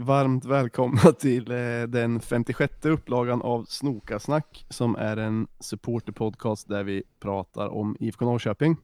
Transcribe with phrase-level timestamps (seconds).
[0.00, 7.02] Varmt välkomna till eh, den 56 upplagan av Snokasnack som är en supporterpodcast där vi
[7.20, 8.76] pratar om IFK Norrköping.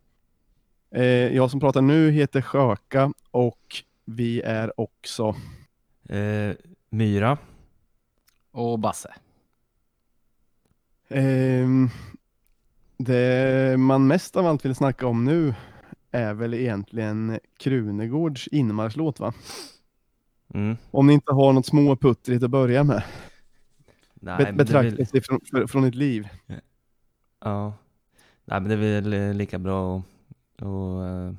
[0.90, 5.34] Eh, jag som pratar nu heter Sjöka och vi är också
[6.08, 6.54] Eh,
[6.90, 7.38] Myra.
[8.50, 9.14] Och Basse.
[11.08, 11.88] Ehm,
[12.96, 15.54] det man mest av allt vill snacka om nu
[16.10, 19.32] är väl egentligen Krunegårds inmarschlåt va?
[20.54, 20.76] Mm.
[20.90, 23.02] Om ni inte har något småputtrigt att börja med.
[24.14, 26.28] Nej, Bet- Betraktelse väl, från, för- från ett liv.
[27.40, 27.72] ja.
[28.44, 30.62] Nej, men det är väl eh, lika bra att, att,
[31.02, 31.32] eh,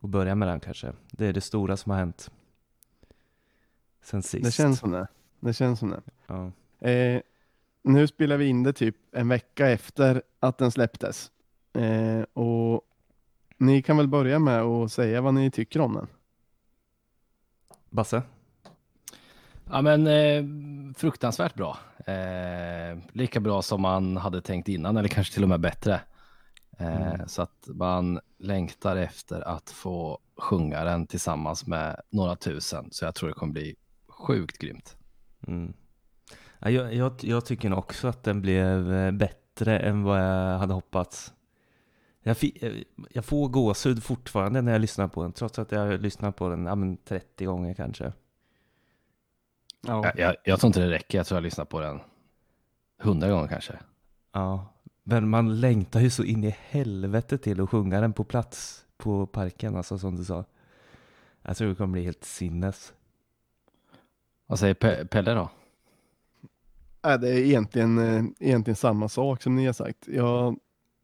[0.00, 0.92] att börja med den kanske.
[1.10, 2.30] Det är det stora som har hänt
[4.02, 4.44] sen sist.
[4.44, 5.06] Det känns som det.
[5.40, 6.00] Det känns som det.
[6.26, 6.50] Ja.
[6.88, 7.20] Eh,
[7.82, 11.30] nu spelar vi in det typ en vecka efter att den släpptes.
[11.72, 12.80] Eh, och
[13.58, 16.06] ni kan väl börja med att säga vad ni tycker om den.
[17.90, 18.22] Basse?
[19.72, 20.44] Ja men eh,
[20.96, 21.78] fruktansvärt bra.
[22.06, 26.00] Eh, lika bra som man hade tänkt innan eller kanske till och med bättre.
[26.78, 27.28] Eh, Mm.
[27.28, 32.88] Så att man längtar efter att få sjunga den tillsammans med några tusen.
[32.90, 33.76] Så jag tror det kommer bli
[34.08, 34.96] sjukt grymt.
[35.46, 35.72] Mm.
[36.58, 40.74] Ja, jag, jag, jag tycker också att den blev eh, bättre än vad jag hade
[40.74, 41.32] hoppats.
[42.22, 45.80] Jag, fi, eh, jag får gåshud fortfarande när jag lyssnar på den, trots att jag
[45.80, 48.12] har lyssnat på den ja, men 30 gånger kanske.
[49.86, 50.04] Ja.
[50.04, 51.18] Jag, jag, jag tror inte det räcker.
[51.18, 52.00] Jag tror jag lyssnat på den
[52.98, 53.78] hundra gånger kanske.
[54.32, 54.66] Ja,
[55.02, 59.26] men man längtar ju så in i helvete till att sjunga den på plats på
[59.26, 60.44] parken, alltså som du sa.
[61.42, 62.92] Jag tror det kommer bli helt sinnes.
[64.46, 65.50] Vad säger Pe- Pelle då?
[67.10, 70.08] Äh, det är egentligen, eh, egentligen samma sak som ni har sagt.
[70.08, 70.56] Jag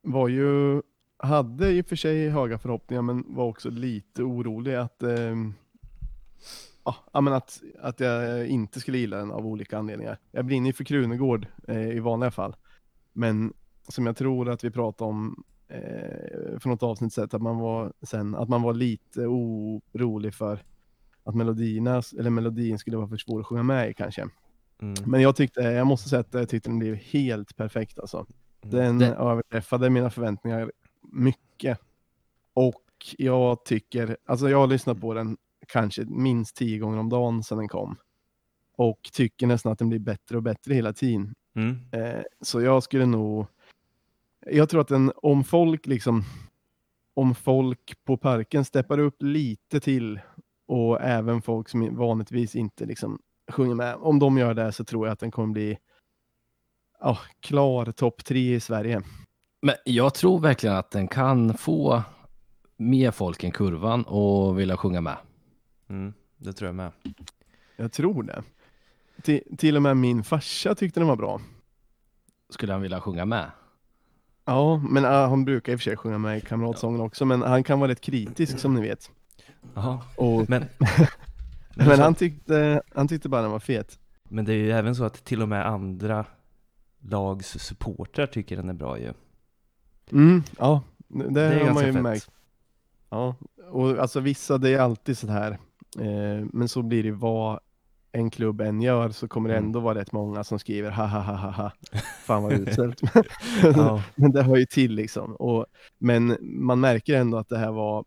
[0.02, 0.82] var ju,
[1.18, 5.34] hade i och för sig höga förhoppningar men var också lite orolig att, eh,
[7.12, 10.18] ja, men att, att jag inte skulle gilla den av olika anledningar.
[10.32, 12.56] Jag brinner ju för Krunegård eh, i vanliga fall.
[13.12, 13.52] Men
[13.88, 17.92] som jag tror att vi pratade om eh, för något avsnitt sett, att man var
[18.02, 20.62] sen, att man var lite orolig för
[21.24, 24.28] att melodierna, eller melodin skulle vara för svår att sjunga med i kanske.
[24.82, 24.94] Mm.
[25.06, 28.26] Men jag tyckte, jag måste säga att jag tyckte den blev helt perfekt alltså.
[28.62, 30.72] Den Det- överträffade mina förväntningar
[31.02, 31.78] mycket.
[32.54, 32.82] Och
[33.18, 35.36] jag tycker, alltså jag har lyssnat på den
[35.72, 37.96] kanske minst tio gånger om dagen sedan den kom.
[38.76, 41.34] Och tycker nästan att den blir bättre och bättre hela tiden.
[41.56, 41.78] Mm.
[41.92, 43.46] Eh, så jag skulle nog,
[44.46, 46.24] jag tror att den, om folk liksom,
[47.14, 50.20] om folk på parken steppar upp lite till
[50.66, 53.18] och även folk som vanligtvis inte liksom
[53.50, 55.78] sjunger med, om de gör det så tror jag att den kommer bli
[57.00, 59.02] ja, klar topp tre i Sverige.
[59.62, 62.02] Men jag tror verkligen att den kan få
[62.76, 65.16] mer folk än kurvan och vilja sjunga med.
[65.88, 66.12] Mm.
[66.36, 66.92] Det tror jag med.
[67.76, 68.42] Jag tror det.
[69.22, 71.40] Till, till och med min farsa tyckte den var bra.
[72.50, 73.50] Skulle han vilja sjunga med?
[74.44, 77.42] Ja, men ah, han brukar i och för sig sjunga med i kamratsången också, men
[77.42, 79.10] han kan vara rätt kritisk som ni vet.
[79.74, 80.00] Jaha.
[80.16, 80.64] Och, Men,
[81.76, 83.98] men han, tyckte, han tyckte bara den var fet.
[84.28, 86.24] men det är ju även så att till och med andra
[87.00, 89.12] lags supportrar tycker den är bra ju.
[90.12, 92.02] Mm, ja, det, Det är har man ju fett.
[92.02, 92.30] märkt.
[93.10, 93.34] Ja,
[93.70, 95.58] och alltså vissa, det är alltid så här.
[96.00, 97.60] Eh, men så blir det vad
[98.12, 99.66] en klubb än gör så kommer det Mm.
[99.66, 101.72] ändå vara rätt många som skriver ha ha ha ha ha.
[102.24, 103.00] Fan vad uselt.
[103.62, 104.02] Ja.
[104.14, 105.36] men det hör ju till liksom.
[105.36, 105.66] Och,
[105.98, 108.04] men man märker ändå att det här var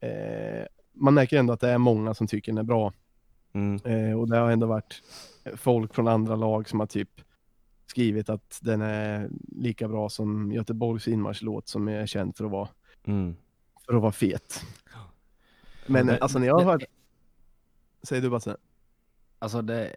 [0.00, 2.92] eh, man märker ändå att det är många som tycker den är bra.
[3.52, 3.80] Mm.
[3.84, 5.02] Eh, och det har ändå varit
[5.56, 7.10] folk från andra lag som har typ
[7.86, 12.68] skrivit att den är lika bra som Göteborgs inmarschlåt som är känd för att vara,
[13.06, 13.36] Mm.
[13.86, 14.62] för att vara fet.
[15.86, 16.82] Men Men- alltså när jag har hört...
[18.06, 18.56] Säger du Basse?
[19.38, 19.92] Alltså det,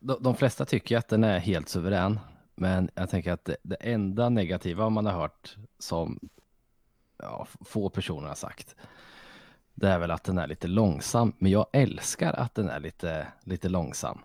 [0.00, 2.20] de, de flesta tycker att den är helt suverän.
[2.54, 6.18] Men jag tänker att det, det enda negativa man har hört som
[7.18, 8.76] ja, få personer har sagt.
[9.74, 11.32] Det är väl att den är lite långsam.
[11.38, 14.18] Men jag älskar att den är lite, lite långsam.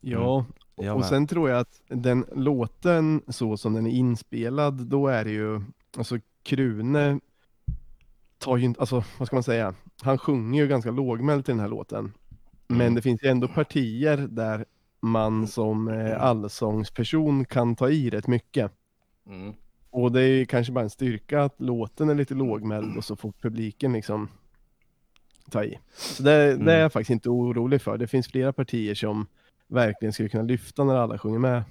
[0.00, 0.44] Ja,
[0.76, 1.08] Jag och med.
[1.08, 5.60] sen tror jag att den låten så som den är inspelad, då är det ju,
[5.96, 7.20] alltså Krune
[8.38, 11.60] tar ju inte, alltså vad ska man säga, han sjunger ju ganska lågmält i den
[11.60, 12.12] här låten.
[12.66, 12.94] Men Mm.
[12.94, 14.64] det finns ju ändå partier där
[15.00, 18.72] man som eh, allsångsperson kan ta i rätt mycket.
[19.26, 19.54] Mm.
[19.90, 23.16] Och det är ju kanske bara en styrka att låten är lite lågmäld och så
[23.16, 24.28] får publiken liksom
[25.50, 25.78] ta i.
[25.96, 26.78] Så det, det är Mm.
[26.80, 27.98] jag faktiskt inte orolig för.
[27.98, 29.26] Det finns flera partier som
[29.68, 31.62] verkligen skulle kunna lyfta när alla sjunger med.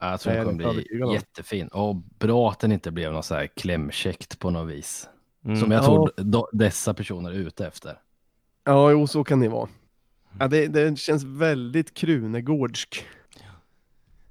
[0.00, 0.74] Ja, Jag tror den rätt kommer
[1.06, 1.68] bli jättefin.
[1.68, 5.08] Och bra att den inte blev något så här klämkäckt på något vis.
[5.44, 5.56] Mm.
[5.56, 5.86] Som jag Ja.
[5.86, 7.98] tror dessa personer är ute efter.
[8.64, 9.68] Ja, jo, så kan det vara.
[10.38, 13.06] Ja, det, det känns väldigt Krunegårdsk.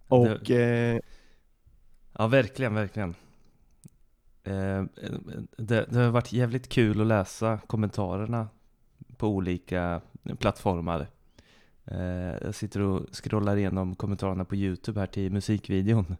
[0.07, 0.99] Och eh,
[2.13, 3.15] Ja, verkligen, verkligen.
[4.43, 4.83] Eh,
[5.57, 8.47] det, det har varit jävligt kul att läsa kommentarerna
[9.17, 10.01] på olika
[10.39, 11.07] plattformar.
[11.85, 12.01] Eh,
[12.41, 16.15] jag sitter och scrollar igenom kommentarerna på Youtube här till musikvideon.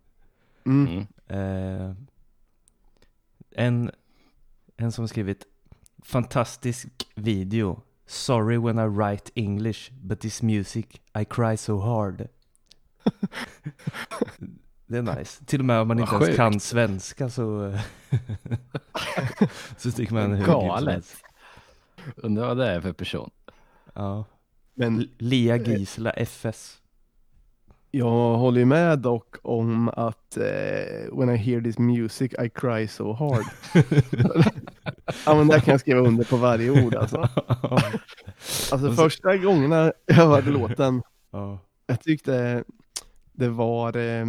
[0.66, 1.06] mm, Mm.
[1.28, 1.96] Eh,
[3.52, 3.92] en,
[4.78, 5.46] en som skrivit
[6.04, 7.82] Fantastisk video.
[8.12, 12.28] Sorry when I write English, but this music I cry so hard.
[14.88, 15.46] Det är nice.
[15.46, 17.78] Till och med om man inte ens kan svenska så,
[19.78, 21.16] så tycker man hur Galet.
[22.16, 23.32] Undrar vad det är för person.
[23.94, 24.26] Ja.
[24.74, 26.81] men Lia Gisela FS.
[27.92, 32.88] Jag håller ju med dock om att eh, when I hear this music I cry
[32.88, 33.46] so hard.
[35.26, 37.18] ja men där kan jag skriva under på varje ord alltså.
[38.72, 41.60] Alltså första gångerna jag hörde låten, ja.
[41.88, 42.64] jag tyckte
[43.32, 44.26] det var eh,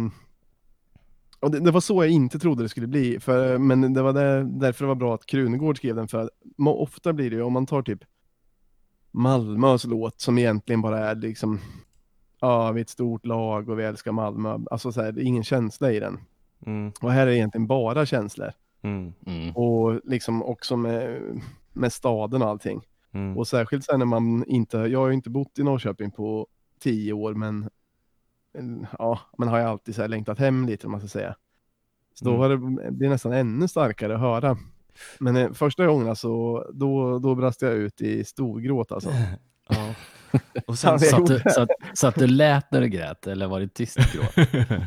[1.39, 4.13] och det, det var så jag inte trodde det skulle bli, för, men det var
[4.13, 6.29] där, därför det var bra att Krunegård skrev den, för
[6.65, 7.99] ofta blir det ju, om man tar typ
[9.11, 11.59] Malmös låt som egentligen bara är liksom,
[12.43, 15.25] ja vi är ett stort lag och vi älskar Malmö, alltså så här, det är
[15.25, 16.19] ingen känsla i den.
[16.65, 18.51] Mm, Och här är det egentligen bara känslor.
[18.81, 19.55] mm, Mm.
[19.55, 21.21] Och liksom också med,
[21.73, 22.81] med staden och allting.
[23.11, 23.37] mm.
[23.37, 26.47] Och särskilt sen när man inte, jag har ju inte bott i Norrköping på
[26.79, 27.69] tio år men
[28.99, 31.35] ja, man har ju alltid så här längtat hem lite om man ska säga.
[32.13, 32.39] Så då Mm.
[32.41, 34.57] var det, det är nästan ännu starkare att höra.
[35.19, 39.09] Men eh, första gången alltså, då, då brast jag ut i storgråt alltså.
[39.73, 39.93] ja.
[40.67, 43.47] Och sen Så, att du, så, att, så att du lät när du grät eller
[43.47, 44.35] var det tyst gråt?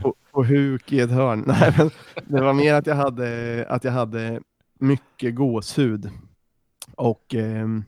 [0.02, 1.44] På, på huk i ett hörn.
[1.46, 1.90] Nej, men
[2.24, 4.40] det var mer att jag hade, att jag hade
[4.78, 6.10] mycket gåshud
[6.96, 7.84] och, ehm,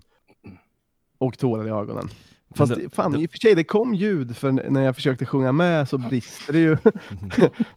[1.19, 2.09] och tårar i ögonen.
[2.55, 5.27] Fast det- fan, det- i och för sig, det kom ljud för när jag försökte
[5.27, 6.77] sjunga med så brister det ju.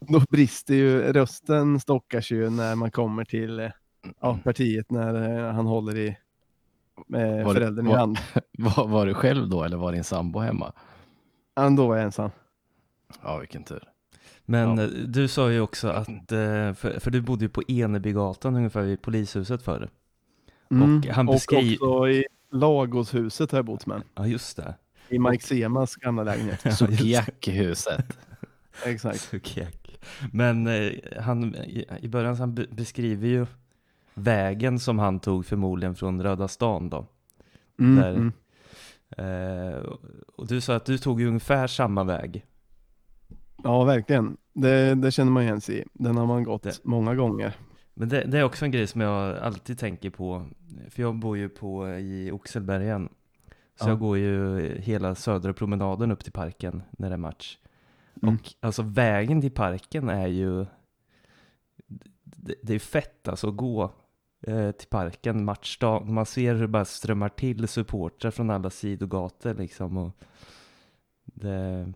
[0.00, 3.70] då brister ju, rösten stockas ju när man kommer till eh,
[4.20, 6.16] ja, partiet när eh, han håller i
[7.06, 8.18] med Var föräldern i var- hand.
[8.58, 10.72] Var, var du själv då eller var din sambo hemma?
[11.54, 12.30] Ja, då var jag ensam.
[13.22, 13.82] Ja, vilken tur.
[14.44, 14.84] Men Ja.
[14.84, 18.82] eh, du sa ju också att, eh, för, för du bodde ju på Enebygatan ungefär
[18.82, 19.90] vid polishuset förr.
[20.68, 24.02] Och han beskri- och också i Lagoshuset har jag bott med.
[24.14, 24.74] Ja just det.
[25.08, 26.60] I Mike Semas gamla lägenhet.
[26.78, 28.18] Sukiak-huset.
[28.84, 29.20] Exakt.
[29.30, 29.98] Sukiak.
[30.32, 33.46] Men eh, han, i, i början så han be- beskriver ju
[34.14, 37.06] vägen som han tog förmodligen från Röda stan då.
[37.78, 38.32] Mm, Där- mm.
[39.16, 39.82] Eh,
[40.36, 42.46] och du sa att du tog ungefär samma väg.
[43.64, 44.36] Ja, verkligen.
[44.52, 45.84] Det, det känner man igen sig i.
[45.92, 47.56] Den har man gått Det- många gånger.
[47.94, 50.46] Men det, det är också en grej som jag alltid tänker på.
[50.90, 53.08] För jag bor ju på i Oxelbergen.
[53.80, 53.88] Så Ja.
[53.88, 57.58] jag går ju hela södra promenaden upp till parken när det är match.
[58.22, 58.34] Mm.
[58.34, 60.66] Och alltså vägen till parken är ju
[62.24, 63.90] det, det är fett alltså att gå
[64.78, 66.08] till parken matchdag.
[66.08, 69.96] Man ser hur det bara strömmar till supportrar från alla sidogator liksom.
[69.96, 70.10] Och
[71.24, 71.92] det,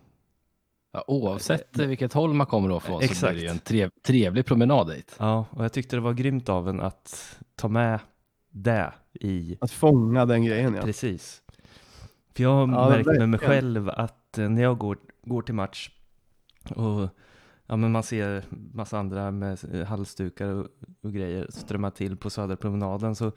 [0.93, 3.33] Ja, oavsett eh, vilket håll man kommer då från så Exakt.
[3.33, 5.17] blir det ju en trev, trevlig promenad dit.
[5.19, 8.01] ja, och jag tyckte det var grymt av en att ta med
[8.51, 10.83] det i Att fånga den grejen ja.
[10.83, 11.43] Precis.
[12.35, 15.55] För jag har Ja, märkt med mig själv att eh, när jag går, går till
[15.55, 15.91] match
[16.77, 17.09] och
[17.67, 20.67] ja, men man ser massa andra med eh, halsdukar och,
[21.01, 23.33] och grejer strömma till på Södra promenaden så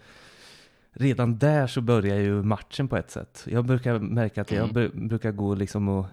[0.92, 3.46] redan där så börjar ju matchen på ett sätt.
[3.50, 4.76] Jag brukar märka att jag Mm.
[4.76, 6.06] bru- brukar gå liksom och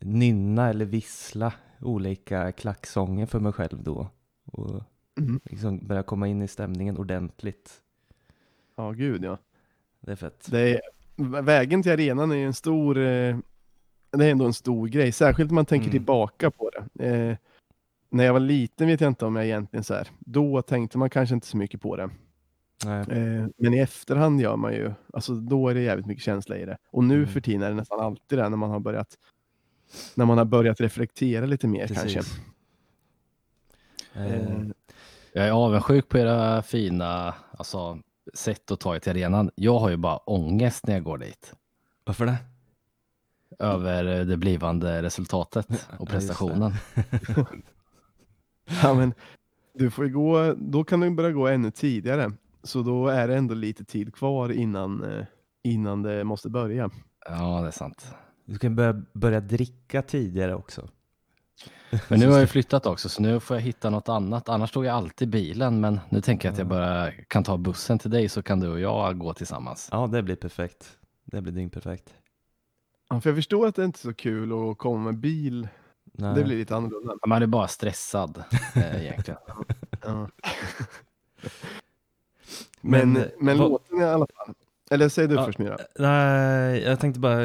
[0.00, 4.08] nynna eller vissla olika klacksånger för mig själv då.
[4.44, 4.82] Och
[5.18, 5.40] Mm.
[5.44, 7.80] liksom börja komma in i stämningen ordentligt.
[8.76, 9.38] Ja, gud ja.
[10.00, 10.46] Det är fett.
[10.50, 10.80] Det är,
[11.42, 13.36] vägen till arenan är ju en stor, eh,
[14.10, 15.92] det är ändå en stor grej, särskilt om man tänker Mm.
[15.92, 17.06] tillbaka på det.
[17.06, 17.36] Eh,
[18.10, 21.10] när jag var liten vet jag inte om jag egentligen så här, då tänkte man
[21.10, 22.10] kanske inte så mycket på det.
[22.86, 26.64] Eh, men i efterhand gör man ju, alltså då är det jävligt mycket känsla i
[26.64, 26.76] det.
[26.90, 27.28] Och nu Mm.
[27.28, 29.18] för tiden är det nästan alltid det när man har börjat,
[30.14, 32.04] när man har börjat reflektera lite mer kanske.
[32.18, 32.38] Precis.
[34.14, 34.66] Eh, Eh,
[35.32, 37.98] Jag är avundsjuk på era fina alltså,
[38.34, 39.50] sätt att ta er till arenan.
[39.54, 41.54] Jag har ju bara ångest när jag går dit.
[42.04, 42.36] varför det?
[43.58, 46.72] Över det blivande resultatet och prestationen.
[48.82, 49.14] Ja, men
[49.74, 52.32] du får ju gå, då kan du börja gå ännu tidigare.
[52.62, 55.24] Så då är det ändå lite tid kvar innan, eh,
[55.64, 56.90] innan det måste börja.
[57.28, 58.14] Ja, det är sant.
[58.44, 60.88] Du kan börja, börja dricka tidigare också.
[62.08, 64.48] Men nu har jag flyttat också, så nu får jag hitta något annat.
[64.48, 67.98] Annars tog jag alltid bilen, men nu tänker jag att jag bara kan ta bussen
[67.98, 69.88] till dig så kan du och jag gå tillsammans.
[69.92, 70.98] Ja, det blir perfekt.
[71.24, 72.14] Det blir dyngperfekt.
[73.08, 75.68] Ja, för jag förstår att det inte är så kul att komma med bil.
[76.12, 76.34] Nej.
[76.34, 77.14] Det blir lite annorlunda.
[77.26, 78.42] Man är bara stressad
[78.74, 79.40] eh, egentligen.
[80.02, 80.28] Ja.
[82.80, 84.54] Men, Men, men, eh, vad- låten i alla fall.
[84.90, 85.44] Eller säg du Ja.
[85.46, 85.78] först Mira.
[85.98, 87.42] Nej, jag tänkte bara,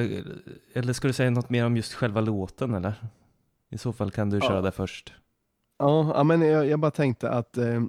[0.73, 2.93] eller ska du säga något mer om just själva låten eller?
[3.69, 4.41] I så fall kan du Ja.
[4.47, 5.13] köra det först.
[5.79, 7.81] Ja, men jag, jag bara tänkte att eh,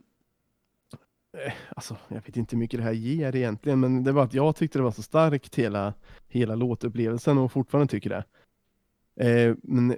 [1.77, 4.57] Alltså, jag vet inte hur mycket det här ger egentligen, men det var att jag
[4.57, 5.95] tyckte det var så starkt hela,
[6.29, 8.25] hela låtupplevelsen och fortfarande tycker det.
[9.29, 9.97] Eh, men eh,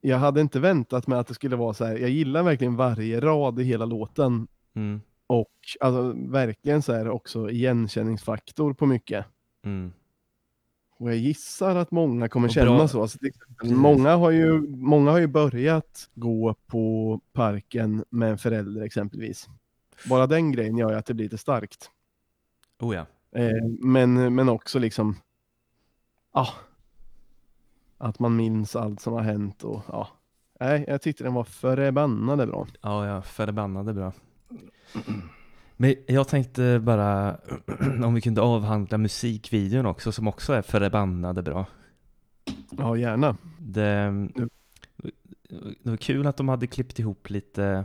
[0.00, 1.96] jag hade inte väntat mig att det skulle vara så här.
[1.96, 7.10] Jag gillar verkligen varje rad i hela låten Mm, och alltså, verkligen så är det
[7.10, 9.26] också igenkänningsfaktor på mycket.
[9.64, 9.92] mm,
[10.98, 13.02] Och jag gissar att många kommer känna så.
[13.02, 13.18] Alltså,
[13.64, 19.48] många, har ju, många har ju börjat gå på parken med en förälder exempelvis.
[20.08, 21.90] Bara den grejen gör ju att det blir lite starkt.
[22.80, 23.06] oh ja.
[23.40, 25.16] Eh, men, men också liksom,
[26.34, 26.48] ja,
[27.98, 30.08] att man minns allt som har hänt och ja.
[30.60, 32.66] Nej, jag tyckte den var förbannade bra.
[32.80, 34.12] Ja, ja, förbannade bra.
[35.76, 37.36] Men jag tänkte bara
[38.04, 41.66] om vi kunde avhandla musikvideon också som också är förbannade bra.
[42.70, 43.36] Ja, gärna.
[43.58, 44.28] Det,
[45.82, 47.84] det var kul att de hade klippt ihop lite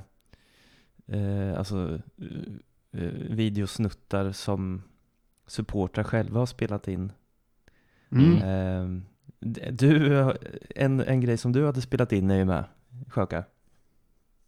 [1.12, 4.84] eh, alltså, eh, eh, videosnuttar som
[5.48, 7.12] supportrar själva har spelat in.
[8.12, 8.36] Mm.
[8.38, 9.02] Eh,
[9.72, 10.16] du,
[10.76, 12.64] en, en grej som du hade spelat in är ju med,
[13.08, 13.44] Sjöka.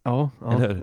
[0.04, 0.76] Ja, ja.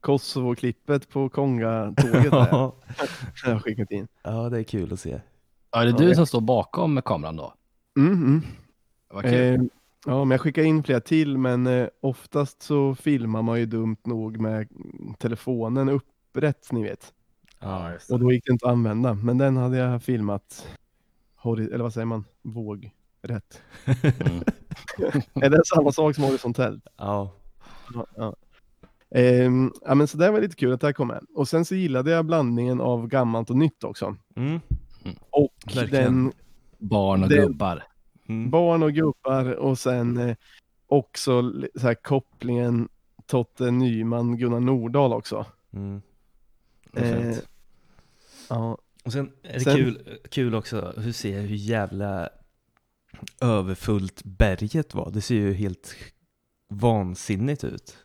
[0.00, 2.76] Kosovo-klippet på Konga-tåget har jag- ja,
[3.44, 4.08] jag har skickat in.
[4.22, 5.20] ja, det är kul att se.
[5.70, 7.54] Ja, är det du som står bakom kameran då?
[7.98, 8.42] Mm, mm.
[9.08, 9.68] Vad kul.
[10.06, 13.96] Ja, men jag skickar in flera till, men eh, oftast så filmar man ju dumt
[14.04, 14.68] nog med
[15.18, 17.12] telefonen upprätt, ni vet.
[17.60, 20.68] Ja, Och då gick det inte att använda, men den hade jag filmat,
[21.44, 23.62] eller vad säger man, vågrätt.
[23.84, 24.42] Mm.
[25.34, 26.86] Är det samma sak som horisontellt?
[26.96, 27.32] ja.
[27.94, 28.36] Ja, ja.
[29.10, 31.24] Ehm, ja, men så det var lite kul att det här kom med.
[31.34, 34.16] Och sen så gillade jag blandningen av gammalt och nytt också.
[34.36, 34.60] Mm.
[35.30, 36.04] Och Verkligen.
[36.24, 36.32] den
[36.78, 37.82] Barn och det- gubbar.
[38.28, 38.50] Mm.
[38.50, 40.36] barn och gubbar och sen eh,
[40.86, 42.88] också så här, kopplingen
[43.26, 45.46] Totte Nyman, Gunnar Nordahl också.
[45.72, 46.02] Mm.
[46.92, 47.36] Det Eh,
[48.48, 52.28] ja, Och sen är det sen- kul, kul också hur ser hur jävla
[53.40, 55.10] överfullt berget var.
[55.10, 55.94] Det ser ju helt
[56.68, 57.96] vansinnigt ut.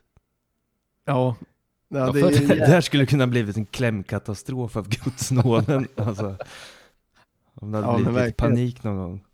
[1.04, 1.36] ja,
[1.88, 5.88] ja, Ja, det är Det jä- här skulle kunna blivit en klämkatastrof av gudsnåden.
[5.96, 6.36] Alltså,
[7.54, 9.24] om det hade Ja, blivit panik någon gång.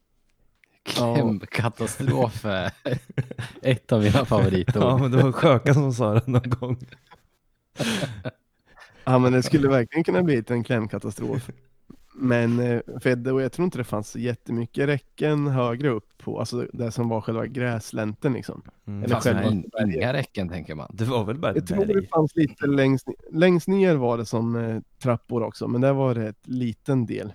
[0.97, 1.15] Ja.
[1.15, 2.71] Klämkatastrof är
[3.63, 4.83] ett av mina favoritord.
[4.83, 6.79] Ja, men det var Sjöka som sa det någon gång.
[9.05, 11.51] ja, men det skulle verkligen kunna bli en klämkatastrof.
[12.21, 16.41] Men eh, för det, och jag tror inte det fanns jättemycket räcken högre upp på,
[16.41, 18.63] alltså det som var själva gräslänten liksom.
[18.87, 19.05] Mm.
[19.05, 20.91] Eller Fast själva inga räcken tänker man.
[20.95, 24.57] Det var väl bara Jag tror det fanns lite längst, längst ner var det som
[24.57, 27.33] eh, trappor också, men där var det ett liten del.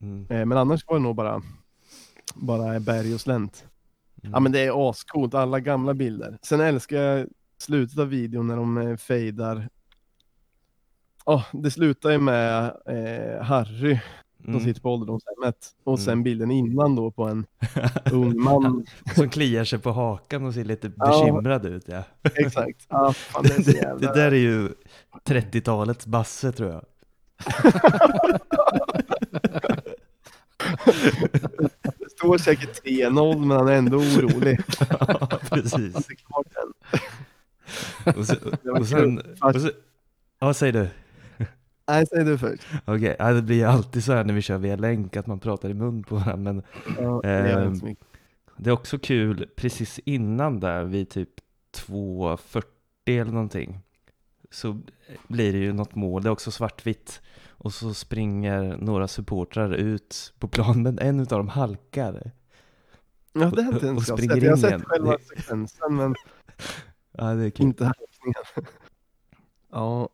[0.00, 0.26] Mm.
[0.30, 1.42] Eh, men annars var det nog bara,
[2.34, 3.64] bara berg och slänt.
[4.22, 4.32] Mm.
[4.34, 6.38] Ja men det är ascoolt, alla gamla bilder.
[6.42, 7.26] Sen älskar jag
[7.58, 9.68] slutet av videon när de eh, fejdar.
[11.26, 13.98] Ja, det slutar ju med eh, Harry
[14.44, 14.64] som Mm.
[14.64, 15.56] sitter på ålderdomshemmet.
[15.84, 16.22] Och sen Mm.
[16.22, 17.46] bilden innan då på en
[18.12, 18.86] ung man.
[19.14, 21.06] Som kliar sig på hakan och ser lite Ja.
[21.20, 21.84] bekymrad ut.
[21.88, 22.02] Ja.
[22.34, 22.86] Exakt.
[22.88, 24.08] Ja, fan, det, är Det, jävla...
[24.12, 24.68] det där är ju
[25.24, 26.84] 30-talets Basse tror jag.
[32.22, 34.60] Står säkert 3-0 men han är ändå orolig.
[34.90, 35.94] Ja, precis.
[35.94, 36.72] Han är.
[38.06, 39.54] Och, och sen, och
[40.38, 40.88] vad säger du?
[41.88, 42.62] Nej, säg du först.
[42.84, 45.68] Okej, ja, det blir alltid så här när vi kör via länk att man pratar
[45.68, 46.52] i mun på varandra.
[46.52, 46.62] Men
[46.98, 47.96] Ja, det gör Ehm,
[48.56, 51.28] det är också kul precis innan där vid typ
[51.76, 52.62] 2.40
[53.06, 53.80] eller någonting.
[54.50, 54.80] Så
[55.28, 57.20] blir det ju något mål, det är också svartvitt.
[57.64, 62.30] Och så springer några supportrar ut på plan, men en av dem halkar.
[63.32, 64.42] Ja, det har inte jag springer sett.
[64.42, 64.84] Jag har in sett igen.
[64.86, 66.14] själva sekvensen men
[67.18, 67.66] Ja, det är kul.
[67.66, 68.34] inte halkningen.
[69.74, 70.08] Ja.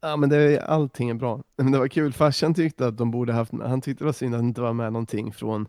[0.00, 1.42] ja, men det, är- allting är bra.
[1.56, 4.34] Men det var kul, farsan tyckte att de borde haft, han tyckte det var synd
[4.34, 5.66] att det inte var med någonting från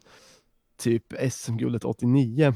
[0.77, 2.53] typ SM-guldet 89.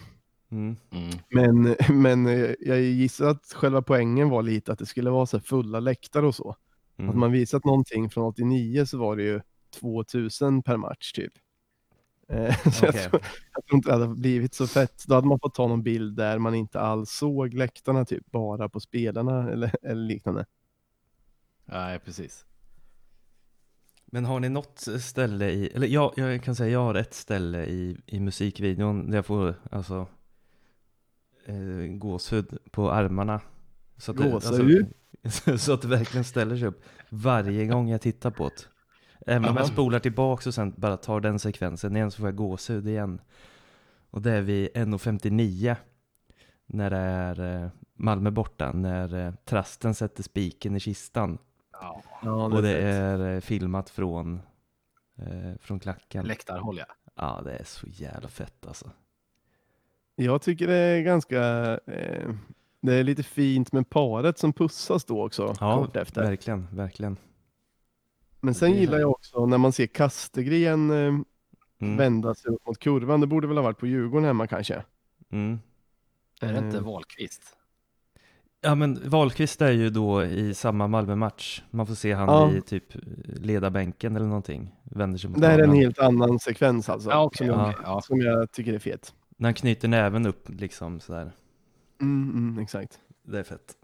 [0.51, 0.77] Mm.
[0.91, 1.09] Mm.
[1.29, 2.25] Men, men
[2.59, 6.35] jag gissar att själva poängen var lite att det skulle vara så fulla läktare och
[6.35, 6.55] så.
[6.99, 7.09] Mm.
[7.09, 9.41] Att man visat någonting från 89 så var det ju
[9.79, 11.33] 2000 per match typ.
[12.29, 13.09] Eh, så jag, Okej.
[13.09, 13.21] tror,
[13.53, 15.03] jag tror inte det hade blivit så fett.
[15.07, 18.69] Då hade man fått ta någon bild där man inte alls såg läktarna typ, bara
[18.69, 20.45] på spelarna eller, eller liknande.
[21.65, 22.45] Nej, precis.
[24.05, 27.65] Men har ni något ställe i, eller jag, jag kan säga jag har ett ställe
[27.65, 30.07] i, i musikvideon där jag får alltså
[31.45, 33.41] eh, gåshud på armarna.
[33.97, 34.53] Så att, det, Gåshud?
[34.53, 34.93] alltså,
[35.57, 38.67] så att det verkligen ställer sig upp varje gång jag tittar på det.
[39.31, 42.35] Även om jag spolar tillbaks och sen bara tar den sekvensen igen så får jag
[42.35, 43.21] gåshud igen.
[44.09, 45.75] Och det är vid 1.59
[46.65, 51.37] när det är eh, Malmö borta, när eh, Trasten sätter spiken i kistan.
[51.71, 54.41] Ja, Ja, Och det är eh, filmat från,
[55.59, 56.25] från klacken.
[56.25, 56.85] läktarhåll ja.
[57.15, 58.91] Ja, det är så jävla fett alltså.
[60.15, 61.41] Jag tycker det är ganska,
[61.87, 62.29] eh,
[62.81, 66.23] det är lite fint med paret som pussas då också, Ja, kort efter.
[66.23, 67.17] verkligen, verkligen.
[68.41, 71.19] Men sen gillar jag också när man ser Kastegren eh,
[71.81, 71.97] Mm.
[71.97, 73.21] vända sig upp mot kurvan.
[73.21, 74.83] Det borde väl ha varit på Djurgården hemma kanske.
[75.31, 75.59] Mm.
[76.41, 77.41] Är det inte Eh, Wahlqvist?
[78.61, 81.63] Ja, men Wahlqvist är ju då i samma Malmö-match.
[81.71, 82.51] Man får se han Ja.
[82.57, 82.83] i typ
[83.25, 84.75] ledarbänken eller någonting.
[84.83, 87.09] Vänder sig mot Det här är en helt annan sekvens alltså.
[87.09, 87.47] Ja, okej.
[87.47, 88.01] som, jag, ja.
[88.01, 89.13] som jag tycker är fet.
[89.37, 91.31] När han knyter näven upp liksom sådär.
[92.01, 92.99] Mm, mm, exakt.
[93.23, 93.75] Det är fett.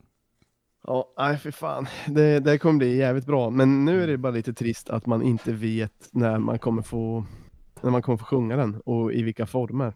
[0.88, 1.88] Ja, nej för fan.
[2.07, 3.50] Det, det kommer bli jävligt bra.
[3.50, 7.25] Men nu är det bara lite trist att man inte vet när man kommer få,
[7.81, 9.93] när man kommer få sjunga den och i vilka former.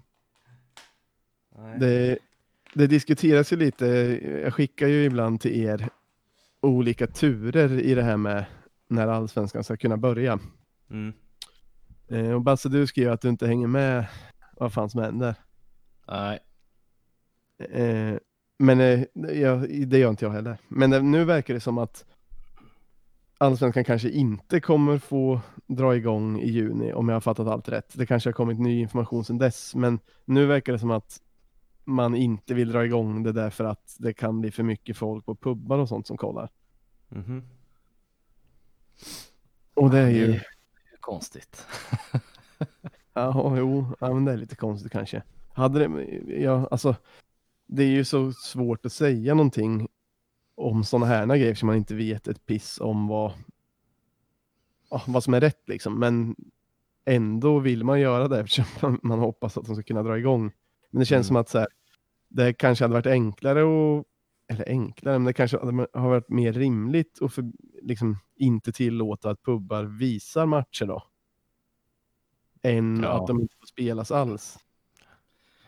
[1.80, 2.18] Det,
[2.74, 3.86] det diskuteras ju lite,
[4.44, 5.90] jag skickar ju ibland till er
[6.62, 8.46] olika turer i det här med
[8.88, 10.40] när allsvenskan ska kunna börja.
[10.90, 11.14] Mm.
[12.08, 14.06] Eh, och Basse, du skriver att du inte hänger med
[14.58, 15.36] vad fan som händer.
[16.08, 16.40] Nej,
[17.60, 18.18] Eh,
[18.58, 20.58] men eh, jag, det gör inte jag heller.
[20.68, 22.06] Men eh, nu verkar det som att
[23.42, 27.94] Allsvenskan kanske inte kommer få dra igång i juni om jag har fattat allt rätt.
[27.94, 31.22] Det kanske har kommit ny information sedan dess, men nu verkar det som att
[31.84, 35.36] man inte vill dra igång det därför att det kan bli för mycket folk på
[35.36, 36.50] pubbar och sånt som kollar.
[37.10, 37.44] Mhm.
[39.74, 40.44] Och det är det ju, är
[41.00, 41.66] konstigt.
[43.14, 45.24] ja, jo, ja, men det är lite konstigt kanske.
[45.54, 46.06] Hade det,
[46.42, 46.96] ja, alltså,
[47.72, 49.88] det är ju så svårt att säga någonting
[50.56, 53.32] om sådana här grejer som man inte vet ett piss om vad,
[55.08, 56.00] vad som är rätt liksom.
[56.00, 56.36] Men
[57.06, 60.52] ändå vill man göra det eftersom man, hoppas att de ska kunna dra igång.
[60.92, 61.28] Men det känns Mm.
[61.28, 61.68] som att så här,
[62.28, 64.06] det kanske hade varit enklare och
[64.48, 65.58] eller enklare, men det kanske
[65.94, 67.44] har varit mer rimligt att för,
[67.82, 71.04] liksom, inte tillåta att pubbar visar matcher då.
[72.62, 73.22] Än Ja.
[73.22, 74.58] att de inte får spelas alls.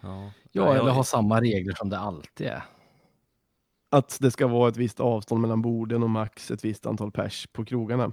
[0.01, 0.31] Ja.
[0.51, 2.63] Ja, jag- eller ha samma regler som det alltid är.
[3.89, 7.47] Att det ska vara ett visst avstånd mellan borden och max ett visst antal pers
[7.53, 8.11] på krogarna.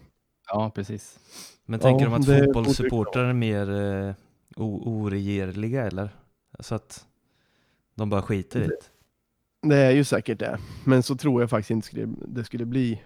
[0.48, 1.18] Ja, precis.
[1.64, 4.14] Men tänker Ja, de att fotbollssupportrar är mer eh,
[4.56, 6.10] oregerliga eller?
[6.60, 7.06] Så att
[7.94, 8.90] de bara skiter i det?
[9.68, 13.02] Det är ju säkert det, men så tror jag faktiskt inte skulle, det skulle bli.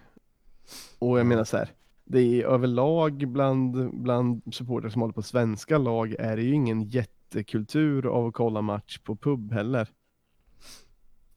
[0.99, 1.69] Och jag menar så här,
[2.05, 6.89] det är överlag bland, bland supportrar som håller på svenska lag är det ju ingen
[7.35, 9.89] jättekultur av att kolla match på pub heller.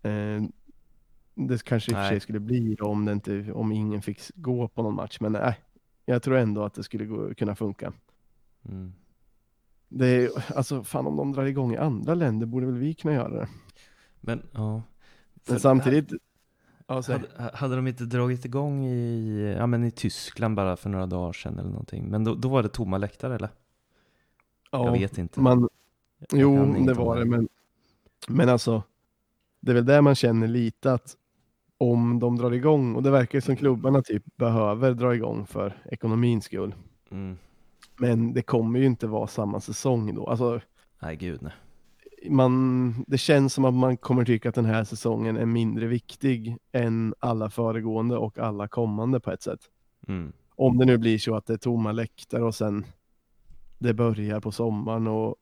[0.02, 0.42] Eh,
[1.34, 4.20] det kanske i och för sig skulle bli det om, det inte, om ingen fick
[4.34, 5.60] gå på någon match, men nej,
[6.04, 7.92] jag tror ändå att det skulle gå, kunna funka.
[8.64, 8.92] Mm.
[9.88, 13.14] Det är, alltså fan om de drar igång i andra länder borde väl vi kunna
[13.14, 13.48] göra det.
[14.20, 14.82] Men ja.
[15.48, 16.12] Men samtidigt,
[16.86, 21.06] ja, Hade, hade de inte dragit igång i, ja, men i Tyskland bara för några
[21.06, 22.08] dagar sedan eller någonting?
[22.08, 23.50] Men då, då var det tomma läktare eller?
[24.70, 25.40] ja, Jag vet inte.
[25.40, 25.68] man,
[26.18, 27.48] Jag Jo, det var det, men,
[28.28, 28.82] men alltså,
[29.60, 31.16] det är väl där man känner lite att
[31.78, 36.44] om de drar igång, och det verkar som klubbarna typ behöver dra igång för ekonomins
[36.44, 36.74] skull,
[37.10, 37.36] Mm.
[37.96, 40.26] men det kommer ju inte vara samma säsong då.
[40.26, 40.60] Alltså,
[41.02, 41.52] Nej, gud nej.
[42.30, 46.56] man, det känns som att man kommer tycka att den här säsongen är mindre viktig
[46.72, 49.60] än alla föregående och alla kommande på ett sätt.
[50.08, 50.32] Mm.
[50.54, 52.84] Om det nu blir så att det är tomma läktare och sen
[53.78, 55.36] det börjar på sommaren och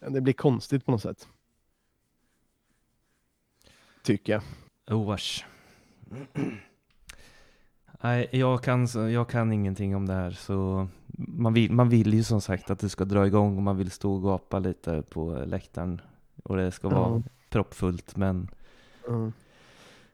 [0.00, 1.28] det blir konstigt på något sätt.
[4.02, 4.42] Tycker jag.
[4.98, 5.44] Oh, vars.
[8.00, 12.22] Nej, jag kan, jag kan ingenting om det här så man vill, man vill ju
[12.24, 15.44] som sagt att det ska dra igång och man vill stå och gapa lite på
[15.46, 16.00] läktaren
[16.44, 17.22] och det ska vara Ja.
[17.48, 18.48] proppfullt men
[19.06, 19.30] Ja.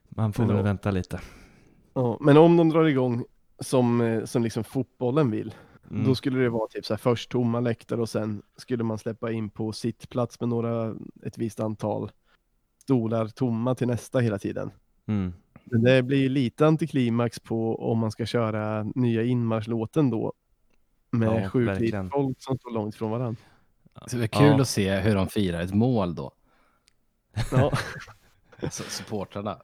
[0.09, 1.21] man får Men väl vänta lite.
[1.93, 3.25] Ja, men om de drar igång
[3.59, 5.55] som, eh, som liksom fotbollen vill,
[5.91, 6.03] Mm.
[6.07, 9.31] då skulle det vara typ så här först tomma läktare och sen skulle man släppa
[9.31, 10.95] in på sittplats med några,
[11.25, 12.11] ett visst antal
[12.83, 14.71] stolar tomma till nästa hela tiden.
[15.05, 15.33] Mm.
[15.63, 20.33] Men det blir ju lite antiklimax på om man ska köra nya inmarschlåten då
[21.11, 21.65] med Ja, sju
[22.11, 23.41] folk som står långt från varandra.
[24.07, 24.61] Så det är kul Ja.
[24.61, 26.31] att se hur de firar ett mål då.
[27.51, 27.71] Ja,
[28.71, 29.61] supportrarna.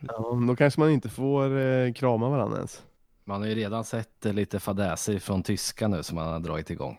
[0.00, 2.82] ja, då kanske man inte får eh, krama varandra ens.
[3.24, 6.70] Man har ju redan sett eh, lite fadäser från tyska nu som man har dragit
[6.70, 6.98] igång.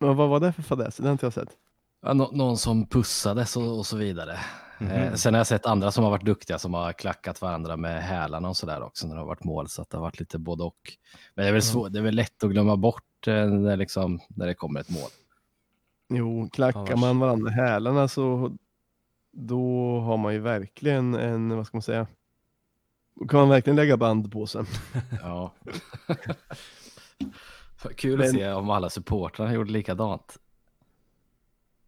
[0.00, 0.96] Men vad var det för fadäs?
[0.96, 1.48] Det har inte jag sett.
[2.02, 4.38] Ja, nå- någon som pussades och, och så vidare.
[4.78, 4.90] Mhm.
[4.90, 8.02] Eh, sen har jag sett andra som har varit duktiga som har klackat varandra med
[8.02, 9.68] hälarna och sådär också när det har varit mål.
[9.68, 10.92] Så att det har varit lite både och.
[11.34, 14.20] Men det är väl, svår, det är väl lätt att glömma bort eh, när, liksom,
[14.28, 15.10] när det kommer ett mål.
[16.08, 18.52] Jo, klackar man varandra i hälarna så
[19.32, 22.06] då har man ju verkligen en, vad ska man säga,
[23.28, 24.64] kan man verkligen lägga band på sig.
[25.22, 25.52] Ja.
[27.96, 30.38] Kul Men- att se om alla supportrarna gjorde likadant.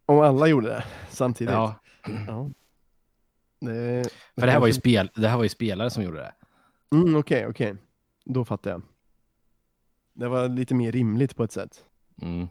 [0.06, 1.52] Om alla gjorde det samtidigt.
[1.52, 1.74] Ja,
[2.26, 2.50] Ja.
[3.60, 6.34] Det, för det här, var ju spel, det här var ju spelare som gjorde det.
[6.96, 7.74] Mm, Okej, okej.
[8.24, 8.82] Då fattar jag.
[10.12, 11.84] Det var lite mer rimligt på ett sätt.
[12.22, 12.48] Mm.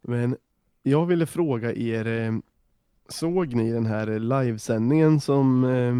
[0.00, 0.36] Men
[0.82, 2.32] jag ville fråga er, eh,
[3.08, 5.94] såg ni den här livesändningen som, eh,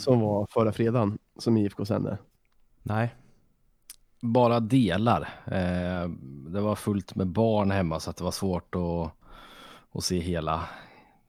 [0.00, 2.18] som var förra fredagen, som IFK sände?
[2.82, 3.14] Nej.
[4.20, 5.20] Bara delar.
[5.46, 6.08] Eh,
[6.48, 9.10] det var fullt med barn hemma så att det var svårt att,
[9.98, 10.68] att se hela,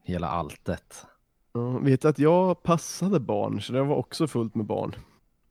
[0.04, 1.06] hela alltet.
[1.54, 4.96] Ja, vet att jag passade barn, så det var också fullt med barn.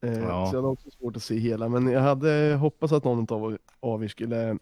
[0.03, 0.47] Eh, Ja.
[0.47, 3.59] Så jag hade också svårt att se hela, men jag hade hoppats att någon av,
[3.81, 4.59] av er skulle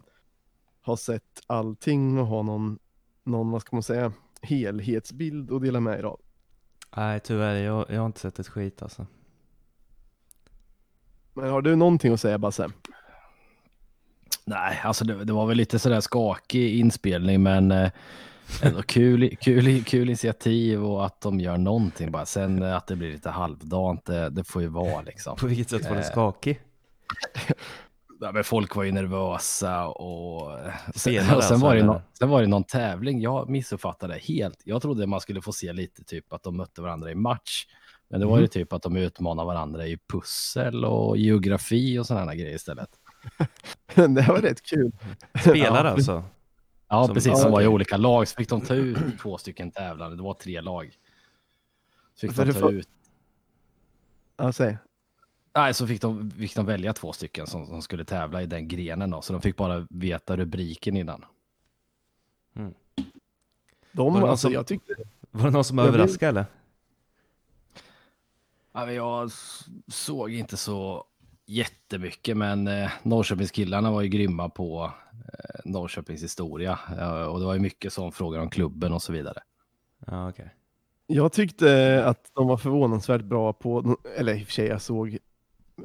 [0.85, 2.79] ha sett allting och ha någon,
[3.23, 4.11] någon, vad ska man säga,
[4.43, 6.19] helhetsbild att dela med er av.
[6.97, 7.55] Nej, tyvärr.
[7.55, 9.05] Jag, jag har inte sett ett skit alltså.
[11.33, 12.69] Men har du någonting att säga Basse?
[14.45, 17.91] Nej, alltså det, det var väl lite sådär skakig inspelning men eh,
[18.63, 22.25] ändå kul, kul, kul initiativ och att de gör någonting bara.
[22.25, 25.35] Sen eh, att det blir lite halvdant, det, det får ju vara liksom.
[25.35, 26.59] På vilket sätt var den Eh, skakig?
[28.19, 31.87] Ja, men folk var ju nervösa och sen, Spelare och sen, var det eller?
[31.93, 33.21] nå- sen var det någon tävling.
[33.21, 34.61] Jag missuppfattade helt.
[34.65, 37.65] Jag trodde man skulle få se lite typ att de mötte varandra i match.
[38.09, 42.35] Men det var ju typ att de utmanar varandra i pussel och geografi och sådana
[42.35, 42.89] grejer istället.
[43.95, 44.91] det var rätt kul.
[45.41, 45.93] Spelare Ja.
[45.93, 46.23] alltså?
[46.89, 47.31] Ja, Som- precis.
[47.31, 48.27] ja, Som var i olika lag.
[48.27, 50.15] Så fick de ta ut två stycken tävlande.
[50.17, 50.91] Det var tre lag.
[52.15, 52.87] Så fick För de ta får- ut.
[54.37, 54.77] Ja, säg.
[55.55, 58.67] Nej, så fick de, fick de välja två stycken som, som skulle tävla i den
[58.67, 59.21] grenen då.
[59.21, 61.25] Så de fick bara veta rubriken innan.
[63.91, 64.93] De, Var det alltså, som- jag tyckte,
[65.31, 66.45] Var det någon som överraskade eller?
[68.73, 69.31] Ja, jag
[69.87, 71.05] såg inte så
[71.45, 76.79] jättemycket, men eh, Norrköpingskillarna var ju grymma på eh, Norrköpings historia.
[76.99, 79.39] Eh, och det var ju mycket som frågor om klubben och så vidare.
[80.07, 80.49] Ja, okej.
[81.07, 85.17] jag tyckte att de var förvånansvärt bra på, eller i och för sig jag såg,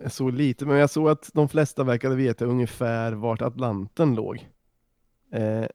[0.03, 4.49] jag såg lite, men jag såg att de flesta verkade veta ungefär vart Atlanten låg.
[5.33, 5.67] Eh,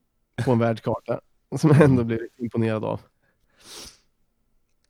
[0.46, 1.22] på en världskarta,
[1.58, 3.00] som jag ändå blev imponerad av.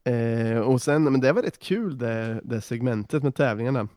[0.03, 3.87] Eh, och sen, men det var rätt kul det, det segmentet med tävlingarna.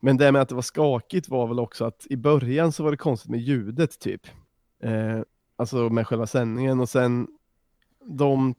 [0.00, 2.90] Men det med att det var skakigt var väl också att i början så var
[2.90, 4.26] det konstigt med ljudet typ.
[4.82, 5.20] Eh,
[5.56, 7.28] alltså med själva sändningen och sen
[8.04, 8.54] de,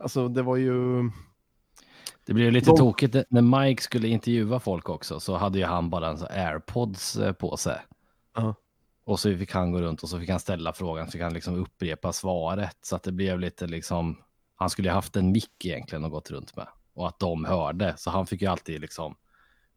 [0.00, 1.10] alltså det var ju,
[2.26, 5.90] det blev lite De- tokigt när Mike skulle intervjua folk också så hade ju han
[5.90, 7.76] bara en sån airpods eh, på sig.
[8.36, 8.54] Ja.
[9.04, 11.32] Och så fick han gå runt och så fick han ställa frågan, så fick han
[11.34, 12.76] liksom upprepa svaret.
[12.82, 14.16] Så att det blev lite liksom,
[14.56, 16.66] han skulle ju haft en mick egentligen och gått runt med.
[16.94, 19.14] Och att de hörde, så han fick ju alltid liksom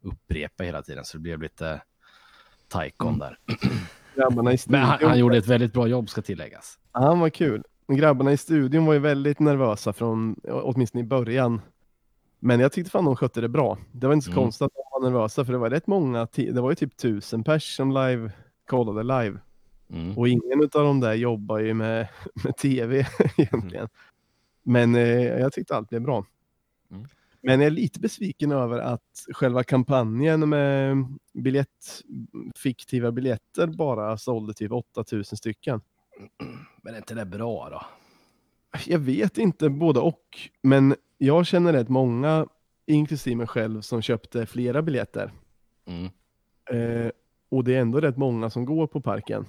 [0.03, 1.05] upprepa hela tiden.
[1.05, 1.81] Så det blev lite
[2.67, 3.19] taikon Mm.
[3.19, 3.37] där.
[4.15, 4.79] grabbarna i studion.
[4.81, 6.79] Men han, han gjorde ett väldigt bra jobb ska tilläggas.
[6.91, 7.63] Han var kul.
[7.87, 11.61] Grabbarna i studion var ju väldigt nervösa från, åtminstone i början.
[12.39, 13.77] Men jag tyckte fan de skötte det bra.
[13.91, 14.43] Det var inte så Mm.
[14.43, 17.43] konstigt att de var nervösa för det var rätt många, det var ju typ tusen
[17.43, 18.31] pers som live
[18.65, 19.39] kollade live.
[19.93, 20.17] Mm.
[20.17, 22.07] Och ingen av de där jobbar ju med,
[22.43, 23.05] med tv
[23.37, 23.89] egentligen.
[24.63, 26.25] Men eh, jag tyckte allt blev bra.
[26.91, 27.07] Mm.
[27.41, 32.01] Men jag är lite besviken över att själva kampanjen med biljett,
[32.55, 35.81] fiktiva biljetter bara sålde typ 8000 stycken.
[36.81, 37.81] Men är inte det bra då?
[38.85, 40.21] Jag vet inte både och,
[40.61, 42.47] men jag känner rätt många,
[42.85, 45.31] inklusive mig själv, som köpte flera biljetter.
[45.85, 46.09] Mm.
[46.71, 47.11] Eh,
[47.49, 49.45] och det är ändå rätt många som går på parken.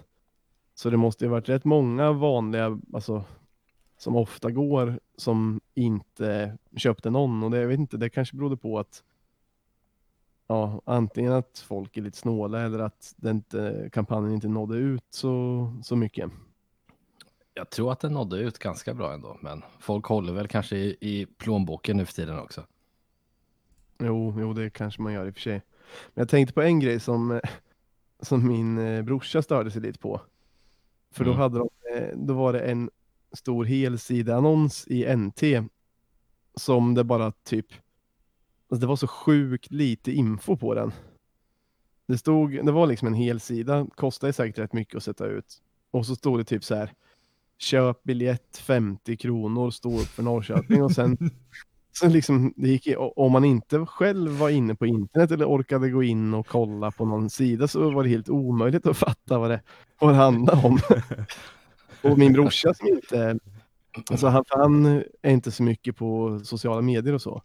[0.74, 3.24] Så det måste ju varit rätt många vanliga, alltså
[3.98, 7.42] som ofta går, som inte köpte någon.
[7.42, 9.04] Och det, jag vet inte, det kanske berodde på att
[10.46, 15.06] ja, antingen att folk är lite snåla eller att det inte, kampanjen inte nådde ut
[15.11, 16.30] så, så mycket.
[17.61, 20.96] Jag tror att den nådde ut ganska bra ändå, men folk håller väl kanske i,
[21.01, 22.64] i plånboken nu för tiden också.
[23.99, 25.62] Jo, jo, det kanske man gör i och för sig.
[26.14, 27.40] Men jag tänkte på en grej som,
[28.20, 30.20] som min eh, brorsa störde sig lite på.
[31.12, 31.40] För då, Mm.
[31.40, 32.90] hade de, eh, då var det en
[33.33, 35.42] stor helsideannons i NT
[36.55, 37.66] som det bara typ
[38.70, 40.92] alltså det var så sjukt lite info på den.
[42.07, 45.62] Det stod, det var liksom en hel sida, kostade säkert rätt mycket att sätta ut.
[45.90, 46.92] Och så stod det typ så här,
[47.61, 51.18] köp biljett 50 kronor, stå upp för Norrköping och sen
[51.92, 56.03] så liksom, det gick, om man inte själv var inne på internet eller orkade gå
[56.03, 59.62] in och kolla på någon sida så var det helt omöjligt att fatta vad det,
[60.01, 60.79] vad det handlade om.
[62.11, 63.38] och min brorsa som inte,
[64.11, 64.87] alltså han, han
[65.23, 67.42] är inte så mycket på sociala medier och så.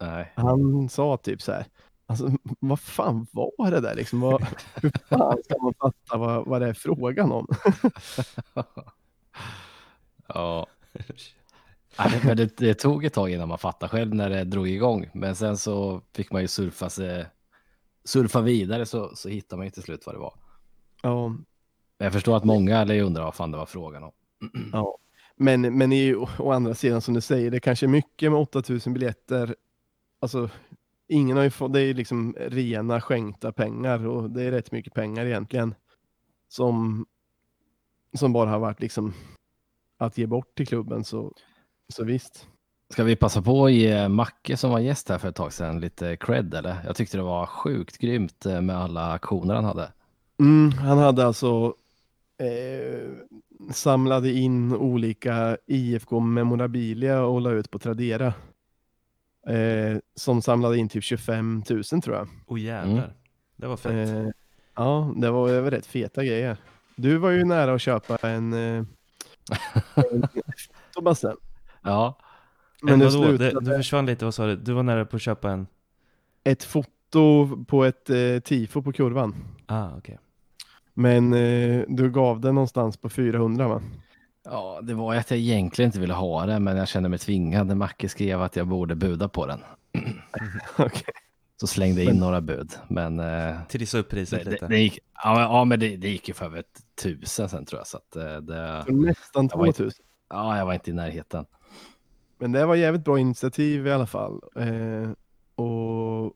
[0.00, 0.32] Nej.
[0.36, 1.66] Han sa typ så här,
[2.06, 4.20] alltså vad fan var det där liksom?
[4.20, 7.46] Vad, hur fan ska man fatta vad, vad det är frågan om?
[10.26, 10.66] Ja.
[12.24, 15.10] Men det, det tog ett tag innan man fattade själv när det drog igång.
[15.14, 17.26] Men sen så fick man ju surfa, sig,
[18.04, 20.34] surfa vidare så, så hittade man ju till slut vad det var.
[21.02, 21.44] Ja, Men
[21.98, 24.12] jag förstår att många eller undrar vad fan det var frågan om.
[24.72, 24.98] Ja,
[25.36, 28.92] men, men i, å andra sidan som du säger, det kanske är mycket med 8000
[28.92, 29.54] biljetter.
[30.20, 30.50] Alltså,
[31.08, 34.94] ingen har ju fått, det är liksom rena skänkta pengar och det är rätt mycket
[34.94, 35.74] pengar egentligen.
[36.48, 37.06] Som,
[38.14, 39.14] som bara har varit liksom
[39.98, 41.32] att ge bort till klubben så,
[41.92, 42.46] så visst.
[42.92, 45.80] Ska vi passa på att ge Macke som var gäst här för ett tag sedan
[45.80, 46.76] lite cred eller?
[46.84, 49.92] Jag tyckte det var sjukt grymt eh, med alla aktioner han hade.
[50.40, 51.74] Mm, han hade alltså
[52.38, 53.10] eh,
[53.72, 58.34] samlade in olika IFK memorabilia och la ut på Tradera.
[59.46, 62.28] Eh, som samlade in typ 25 000 tror jag.
[62.46, 63.04] Åh jävlar.
[63.04, 63.10] Mm.
[63.56, 64.08] Det var fett.
[64.08, 64.28] Eh,
[64.74, 66.56] ja, det var över rätt feta grejer.
[67.00, 68.84] Du var ju nära att köpa en, eh,
[69.94, 70.28] en.
[71.82, 72.18] Ja,
[72.82, 73.04] Men det?
[73.04, 74.56] Det, slutade du försvann lite, vad sa du?
[74.56, 75.66] Du var nära på att köpa en?
[76.44, 79.34] ett foto på ett eh, tifo på kurvan.
[79.66, 80.18] Ah, okej.
[80.94, 83.82] Men eh, du gav den någonstans på 400 va?
[84.44, 87.66] ja, det var att jag egentligen inte ville ha det, men jag kände mig tvingad
[87.66, 89.60] när Macke skrev att jag borde buda på den.
[90.78, 91.14] Okej.
[91.60, 94.66] Så slängde jag in några bud, men eh, Trissa upp priset det, det, lite.
[94.66, 96.64] det gick, ja, men- ja, men det, det gick ju för över
[97.02, 97.86] tusen sen tror jag.
[97.86, 100.04] Så att, eh, det, Nästan var inte- 2000.
[100.30, 101.44] ja, jag var inte i närheten.
[102.38, 104.40] Men det var jävligt bra initiativ i alla fall.
[104.56, 105.10] Eh,
[105.64, 106.32] och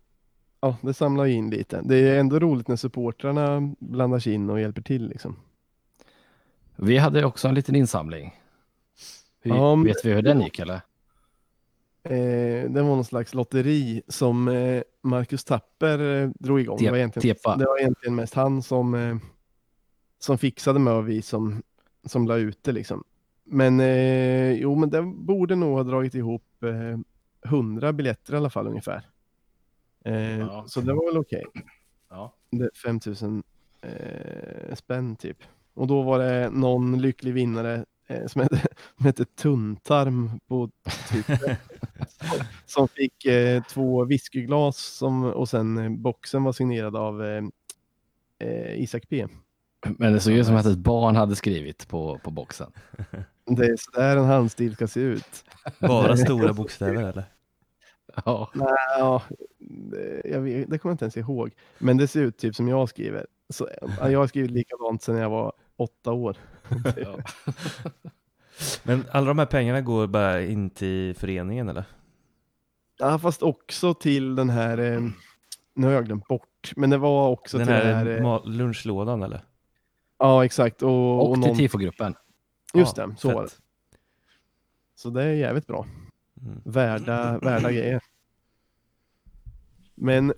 [0.61, 1.81] ja, det samlar in lite.
[1.85, 5.37] Det är ändå roligt när supportrarna blandar sig in och hjälper till liksom.
[6.77, 8.35] Vi hade också en liten insamling.
[9.41, 10.81] Hur, Ja, vet vi hur den gick eller?
[12.03, 16.79] Eh, det var någon slags lotteri som eh, Marcus Tapper eh, drog igång.
[16.81, 17.57] Det var, egentligen, tepa.
[17.57, 19.17] det var egentligen mest han som, eh,
[20.19, 21.63] som fixade med och vi som,
[22.07, 23.05] som la ut det liksom.
[23.45, 26.43] Men eh, jo, men den borde nog ha dragit ihop
[27.47, 29.09] 100 biljetter i alla fall ungefär.
[30.39, 30.65] Ja.
[30.69, 31.45] Så det var väl okej.
[32.11, 32.35] Ja.
[32.51, 33.43] Det- 5000
[33.83, 35.39] eh, spänn typ.
[35.75, 38.61] Och då var det någon lycklig vinnare eh, som hette,
[38.97, 40.71] som hette Tunntarm på
[41.11, 41.57] Twitter.
[42.67, 47.45] som, fick eh, två whiskyglas som, och sen eh, boxen var signerad av eh,
[48.39, 49.27] eh, Isak P.
[49.99, 52.73] Men det såg ut som att ett barn hade skrivit på, på boxen.
[53.47, 55.45] Det är sådär en handstil ska se ut.
[55.81, 57.25] Bara stora bokstäver eller?
[58.25, 58.51] Ja,
[58.99, 59.23] Ja,
[59.59, 61.51] det, jag vet, det kommer jag inte ens ihåg.
[61.79, 63.27] Men det ser ut typ som jag skriver.
[63.49, 63.69] Så,
[64.01, 66.37] ja, jag har skrivit likadant sedan jag var åtta år.
[66.97, 67.19] ja.
[68.83, 71.85] Men alla de här pengarna går bara in till föreningen eller?
[72.99, 75.01] Ja, fast också till den här, eh,
[75.75, 78.47] nu har jag glömt bort, men det var också Den till här, den här, eh,
[78.47, 79.45] lunchlådan eller?
[80.19, 82.15] ja exakt, och, Och, och till någon, tifogruppen.
[82.75, 83.49] just Ja, det, så var det.
[83.49, 83.59] fett.
[84.95, 85.87] Så det är jävligt bra,
[86.41, 86.61] Mm.
[86.65, 88.01] värda, värda grejer.
[89.95, 90.33] Men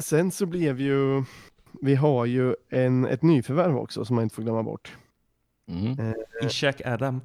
[0.00, 1.24] sen så blev ju,
[1.82, 4.96] vi har ju en, ett nyförvärv också som man inte får glömma bort.
[5.68, 6.14] Mm.
[6.42, 7.20] Ishak Adam?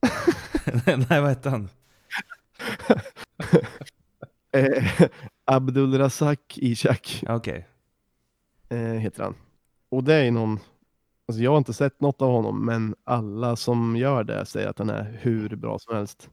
[0.84, 1.68] Nej, vad hette han?
[4.52, 4.84] Eh,
[5.44, 7.66] Abdul Razak Ishak Okej.
[8.68, 9.34] eh, heter han.
[9.88, 10.58] Och det är någon,
[11.28, 14.78] alltså jag har inte sett något av honom, men alla som gör det säger att
[14.78, 16.30] han är hur bra som helst.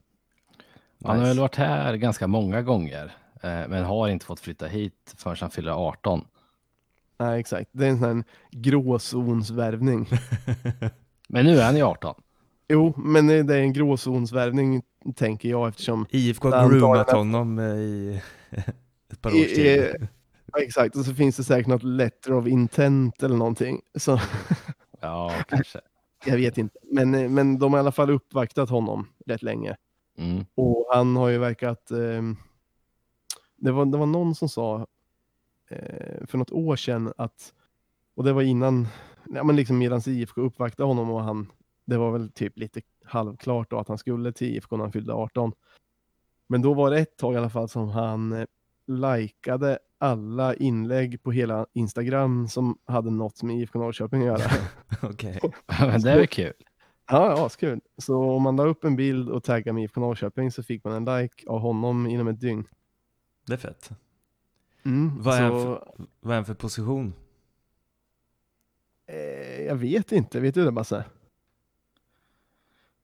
[1.04, 5.14] Han har väl varit här ganska många gånger, eh, men har inte fått flytta hit
[5.16, 6.24] förrän han fyller 18.
[7.18, 7.70] Nej, exakt.
[7.72, 10.08] Det är en sån här gråzonsvärvning.
[11.28, 12.14] Men nu är han ju 18.
[12.68, 14.82] jo, men det är en gråzonsvärvning
[15.14, 18.22] tänker jag eftersom IFK har groomat honom eh, i
[19.12, 19.58] ett par års tid.
[19.66, 19.94] i-
[20.52, 23.80] Ja, exakt, och så finns det säkert något letter of intent eller någonting.
[23.98, 24.20] Så
[25.00, 25.80] Ja, kanske.
[26.24, 26.78] jag vet inte.
[26.92, 29.76] Men, eh, men de har i alla fall uppvaktat honom rätt länge.
[30.18, 30.44] Mm.
[30.54, 31.90] Och han har ju verkat...
[31.90, 32.22] Eh,
[33.56, 34.86] det, var, det var någon som sa
[35.70, 37.52] eh, för något år sedan att,
[38.16, 38.88] och det var innan,
[39.30, 41.46] ja, men liksom medan IFK uppvaktade honom och han,
[41.84, 45.12] det var väl typ lite halvklart då att han skulle till IFK när han fyllde
[45.12, 45.52] 18.
[46.46, 48.46] Men då var det ett tag i alla fall som han, eh,
[48.86, 54.50] likade alla inlägg på hela Instagram som hade något med IFK Norrköping att göra.
[55.02, 55.40] Okej.
[55.80, 56.52] Men det är väl kul.
[57.10, 57.80] Ja, ja, kul.
[57.98, 60.92] Så om man la upp en bild och taggade med IFK Norrköping så fick man
[61.08, 62.64] en like av honom inom ett dygn.
[63.46, 63.90] Det är fett.
[64.84, 67.12] Mm, Vad är så, Vad är han för position?
[69.08, 71.04] Eh, jag vet inte, vet du det Basse?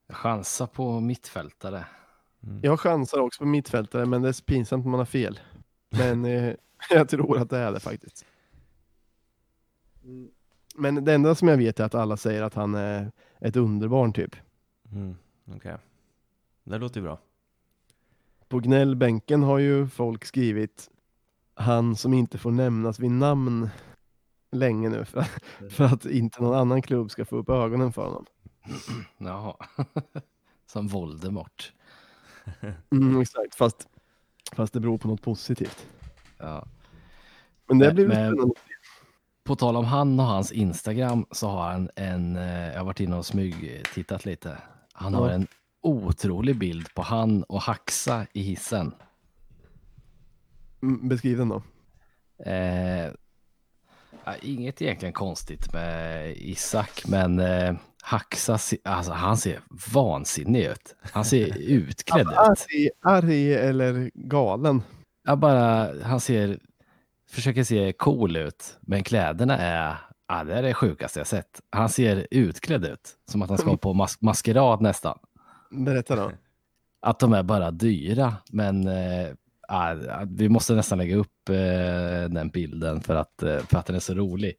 [0.09, 1.85] Chansa på mittfältare.
[2.43, 2.59] Mm.
[2.63, 5.39] Jag chansar också på mittfältare, men det är pinsamt om man har fel.
[5.89, 6.53] Men eh,
[6.89, 8.25] jag tror att det är det faktiskt.
[10.75, 14.13] Men det enda som jag vet är att alla säger att han är ett underbarn
[14.13, 14.35] typ.
[14.91, 15.15] Mm.
[15.55, 15.77] Okej.
[16.63, 17.19] Det låter ju bra.
[18.47, 20.89] På gnällbänken har ju folk skrivit
[21.53, 23.69] han som inte får nämnas vid namn
[24.55, 25.25] länge nu för,
[25.69, 28.25] för att inte någon annan klubb ska få upp ögonen för honom.
[29.17, 29.55] Jaha.
[30.71, 31.73] Som Voldemort.
[32.91, 33.87] Mm, exakt, fast,
[34.55, 35.87] fast det beror på något positivt.
[36.37, 36.65] Ja.
[37.67, 38.53] Men det blir men- spännande.
[39.43, 42.99] På tal om han och hans Instagram så har han en, eh, jag har varit
[42.99, 44.57] inne och smygtittat lite.
[44.93, 45.33] Han har Ja.
[45.33, 45.47] en
[45.81, 48.93] otrolig bild på han och Haxa i hissen.
[50.81, 51.63] Mm, Beskriv den då.
[52.51, 53.11] Eh,
[54.25, 59.59] ja, inget egentligen konstigt med Isak, men eh, Haxa, alltså, han ser
[59.93, 60.95] vansinnig ut.
[61.01, 62.33] Han ser utklädd ut.
[62.37, 64.81] Arg, arg eller galen?
[65.23, 66.59] Jag bara, han ser,
[67.29, 71.61] försöker se cool ut, men kläderna är, ja, det är det sjukaste jag sett.
[71.69, 75.19] Han ser utklädd ut, som att han ska på mas- maskerad nästan.
[75.71, 76.31] Berätta då.
[77.01, 79.35] Att de är bara dyra, men eh, ja,
[80.27, 83.99] vi måste nästan lägga upp eh, den bilden för att, eh, för att den är
[83.99, 84.53] så rolig.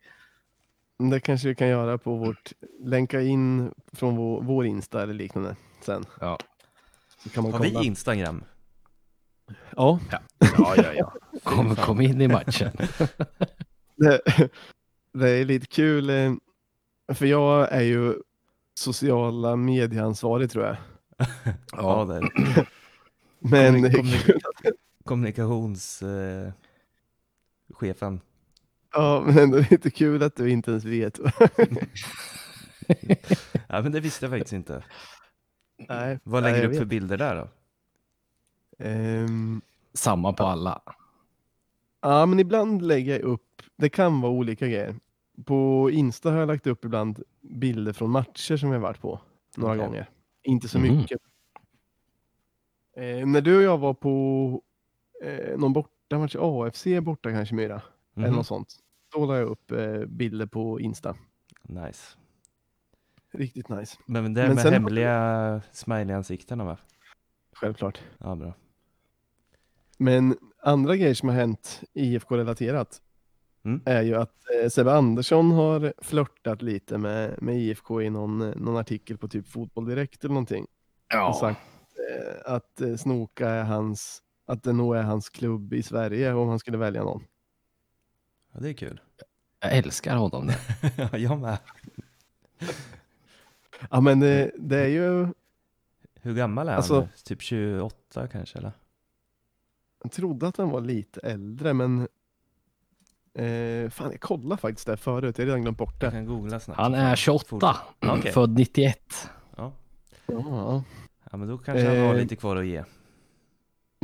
[0.98, 5.56] Det kanske vi kan göra på vårt, länka in från vår, vår Insta eller liknande
[5.80, 6.04] sen.
[6.20, 6.38] Ja,
[7.22, 7.80] Så kan man Har kolla.
[7.80, 8.44] vi Instagram?
[9.76, 10.92] Ja, ja, ja.
[10.96, 11.12] ja.
[11.42, 12.70] Kom, kom in i matchen.
[13.96, 14.20] det,
[15.12, 16.10] det är lite kul.
[16.10, 16.32] eh,
[17.14, 18.14] För jag är ju
[18.74, 20.76] sociala medieansvarig tror jag.
[21.72, 22.66] Ja, det är
[23.38, 24.40] Men det är kul.
[25.06, 26.56] Kommunikationschefen.
[28.14, 28.20] Eh.
[28.92, 31.18] Ja, men ändå lite kul att du inte ens vet.
[33.68, 34.84] ja, men det visste jag faktiskt inte.
[35.88, 37.48] Nej, Vad lägger du upp för bilder där då?
[38.84, 39.60] Ehm,
[39.92, 40.82] Samma på alla.
[42.00, 44.94] Ja, men ibland lägger jag upp, det kan vara olika grejer.
[45.44, 49.20] På Insta har jag lagt upp ibland bilder från matcher som jag varit på
[49.56, 49.86] några Okej.
[49.86, 50.10] gånger.
[50.42, 50.96] Inte så Mhm.
[50.96, 51.20] mycket.
[52.96, 54.62] Eh, när du och jag var på
[55.22, 57.82] eh, någon bortamatch, AFC borta kanske Myra,
[58.16, 58.36] eller Mhm.
[58.36, 58.76] något sånt.
[59.14, 61.16] Då la jag upp eh, bilder på Insta.
[61.62, 62.16] Nice.
[63.32, 66.76] Riktigt nice, Men, men det är Men med sen- hemliga smiley-ansiktena va?
[67.52, 68.00] självklart.
[68.18, 68.54] Ja, bra.
[69.98, 73.02] Men andra grejer som har hänt IFK-relaterat
[73.64, 73.80] Mm.
[73.84, 78.76] är ju att eh, Sebbe Andersson har flörtat lite med, med IFK i någon, någon
[78.76, 80.62] artikel på typ Fotboll Direkt eller någonting.
[80.64, 80.68] Och
[81.08, 81.60] Ja, sagt
[82.10, 86.48] eh, att eh, Snoka är hans, att det nog är hans klubb i Sverige om
[86.48, 87.24] han skulle välja någon.
[88.52, 89.00] Ja, det är kul.
[89.60, 90.50] jag älskar honom.
[90.96, 91.58] Ja, jag med.
[93.90, 95.28] Ja men det, det är ju,
[96.20, 96.76] Hur gammal är han?
[96.76, 97.08] Alltså-?
[97.24, 98.72] Typ 28 kanske eller?
[100.02, 102.00] jag trodde att han var lite äldre men
[103.34, 106.16] eh, fan jag kollade faktiskt det förut, jag har redan glömt bort Jag det.
[106.16, 106.80] kan googla snabbt.
[106.80, 107.62] Han är 28, Fort-
[108.18, 108.32] Okej.
[108.32, 109.30] född 91.
[109.56, 109.72] Ja.
[110.26, 110.82] Ja,
[111.30, 112.84] ja, men då kanske han har Eh, lite kvar att ge.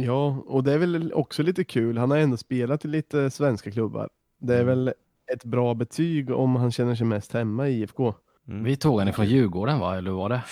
[0.04, 3.70] Ja, och det är väl också lite kul, han har ändå spelat i lite svenska
[3.70, 4.08] klubbar.
[4.38, 4.66] Det är Mm.
[4.66, 4.94] väl
[5.32, 8.14] ett bra betyg om han känner sig mest hemma i IFK.
[8.48, 8.64] Mm.
[8.64, 10.42] Vi tog han ifrån Djurgården va, eller var det?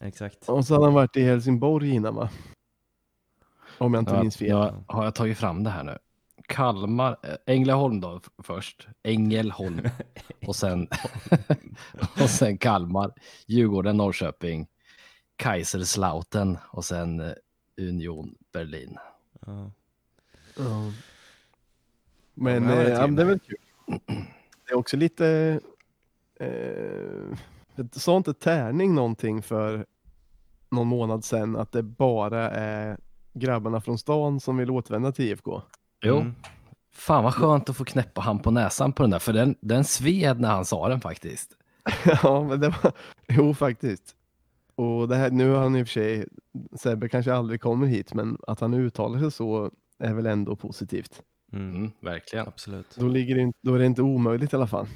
[0.00, 0.48] Exakt.
[0.48, 2.30] Och så hade han varit i Helsingborg innan va?
[3.78, 4.48] Om jag inte Ja, minns fel.
[4.48, 5.98] ja, har jag tagit fram det här nu?
[6.48, 8.88] Kalmar, eh, Ängelholm då först.
[9.02, 9.80] Ängelholm.
[10.46, 10.88] Och sen,
[12.22, 13.12] och sen Kalmar,
[13.46, 14.66] Djurgården, Norrköping,
[15.36, 17.32] Kaiserslautern och sen eh,
[17.80, 18.98] Union Berlin.
[19.46, 19.70] Ja.
[22.34, 23.56] Men Ja, men eh, det är väl kul.
[24.66, 25.60] Det är också lite,
[26.40, 27.38] eh,
[27.74, 29.86] jag sa inte tärning någonting för
[30.70, 32.98] någon månad sedan att det bara är
[33.32, 35.62] grabbarna från stan som vill återvända till IFK.
[36.04, 36.34] Jo, Mm.
[36.92, 39.84] fan vad skönt att få knäppa han på näsan på den där, för den, den
[39.84, 41.50] sved när han sa den faktiskt.
[42.22, 42.92] ja, men det var,
[43.28, 44.16] jo faktiskt.
[44.76, 46.26] Och det här, nu har han i och för sig,
[46.76, 51.22] Sebbe kanske aldrig kommer hit, men att han uttalar sig så är väl ändå positivt.
[51.52, 51.76] Mm.
[51.76, 52.48] Mm, verkligen.
[52.48, 52.96] Absolut.
[52.96, 54.86] Då, ligger det, då är det inte omöjligt i alla fall.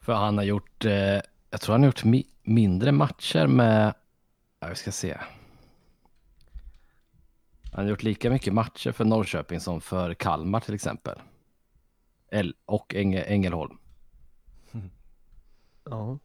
[0.00, 1.20] För han har gjort, eh,
[1.50, 3.94] jag tror han har gjort mi mindre matcher med,
[4.60, 5.18] ja, vi ska se.
[7.72, 11.18] Han har gjort lika mycket matcher för Norrköping som för Kalmar till exempel.
[12.30, 13.78] El och Enge Ängelholm.
[15.84, 16.18] Ja.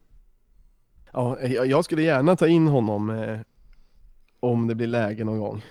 [1.12, 3.38] Ja, jag skulle gärna ta in honom eh,
[4.40, 5.62] om det blir läge någon gång.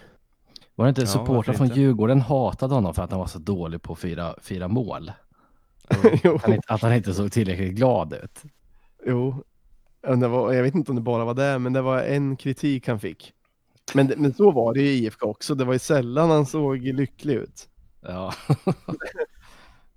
[0.76, 1.80] Var det inte Ja, supportrar från inte?
[1.80, 5.12] Djurgården hatade honom för att han var så dålig på att fira, fira mål?
[6.42, 8.42] Han, att han inte såg tillräckligt glad ut.
[9.06, 9.44] jo.
[10.08, 13.00] Var, jag vet inte om det bara var det, men det var en kritik han
[13.00, 13.34] fick.
[13.94, 15.56] Men, men så var det i IFK också.
[15.56, 17.70] Det var ju sällan han såg lycklig ut.
[18.02, 18.34] Ja,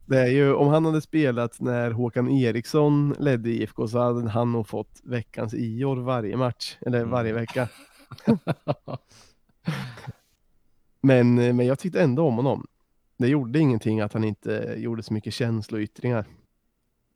[0.08, 4.52] Det är ju, om han hade spelat när Håkan Eriksson ledde IFK så hade han
[4.52, 7.10] nog fått veckans Ior varje match, eller Mm.
[7.10, 7.68] varje vecka.
[11.00, 12.66] men, men jag tyckte ändå om honom.
[13.16, 16.24] Det gjorde ingenting att han inte gjorde så mycket känsloyttringar.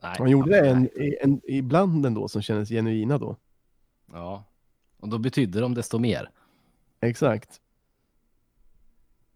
[0.03, 0.89] Nej, Han gjorde det en,
[1.21, 3.37] en, ibland ändå som kändes genuina då.
[4.13, 4.45] Ja,
[5.01, 6.31] och då betyder de desto mer.
[7.01, 7.61] Exakt.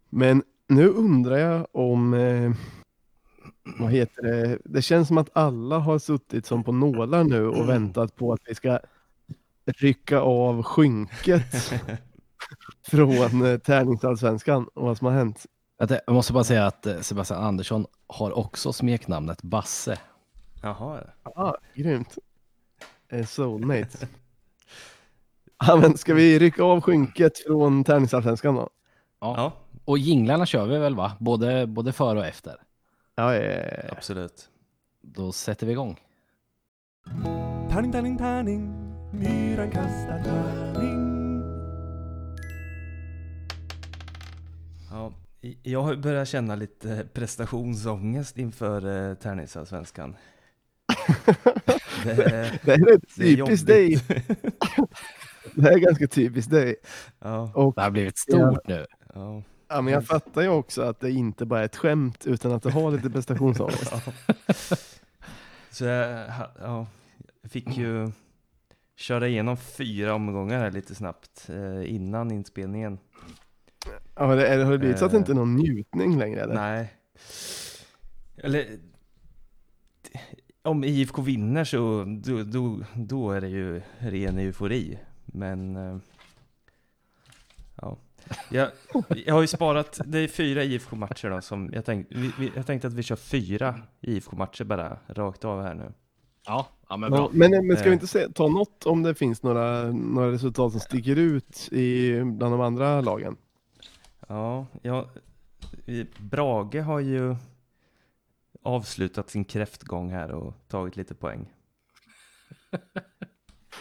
[0.08, 2.52] Men nu undrar jag om, eh,
[3.78, 7.68] vad heter det, det känns som att alla har suttit som på nålar nu och
[7.68, 8.78] väntat på att vi ska
[9.66, 11.72] rycka av skynket
[12.88, 15.46] från eh, tärningsallsvenskan och vad som har hänt.
[15.78, 19.98] Jag måste bara säga att eh, Sebastian Andersson har också smeknamnet Basse.
[20.62, 22.18] Jaha, Ah, grymt.
[23.08, 24.08] Eh, Soulmate.
[25.66, 28.70] Ja, men ska vi rycka av skynket från tärningsallsvenskan då?
[29.20, 29.52] ja,
[29.84, 31.12] Och jinglarna kör vi väl va?
[31.20, 32.56] Både, både före och efter.
[33.18, 34.48] Ja, eh, absolut.
[35.02, 36.00] Då sätter vi igång.
[37.70, 38.74] Tärning, tärning, tärning.
[39.12, 41.42] Myran kastar tärning.
[44.90, 45.12] Ja,
[45.62, 50.16] jag har börjat känna lite prestationsångest inför eh, Tärningsallsvenskan.
[52.04, 52.14] Det,
[52.64, 53.98] det är rätt det är typiskt dig.
[55.54, 56.76] Det är ganska typiskt dig.
[57.18, 58.86] ja, Och Det har blivit stort nu.
[59.14, 62.52] ja, ja, men jag fattar ju också att det inte bara är ett skämt utan
[62.52, 63.92] att det har lite prestationsångest.
[65.70, 66.86] Så jag, ja,
[67.48, 68.10] fick ju
[68.96, 72.98] köra igenom fyra omgångar här lite snabbt eh, innan inspelningen.
[74.14, 75.20] Ja, det, är, har det blivit så att det Eh.
[75.20, 76.40] inte är någon njutning längre?
[76.40, 76.54] Eller?
[76.54, 76.92] Nej.
[78.36, 78.78] Eller
[80.62, 84.98] om IFK vinner så då, då, då är det ju ren eufori.
[85.24, 85.98] Men eh,
[87.76, 87.96] ja.
[88.48, 88.70] Jag,
[89.26, 92.88] jag har ju sparat, det är fyra IFK-matcher då som jag tänkte, vi, jag tänkte
[92.88, 95.92] att vi kör fyra IFK-matcher bara rakt av här nu.
[96.46, 97.30] Ja, ja men Ja, bra.
[97.32, 97.94] men, men ska vi Eh.
[97.94, 102.54] inte se, ta något om det finns några, några resultat som sticker ut i, bland
[102.54, 103.36] de andra lagen?
[104.28, 105.08] Ja, ja,
[106.18, 107.36] Brage har ju
[108.62, 111.52] avslutat sin kräftgång här och tagit lite poäng.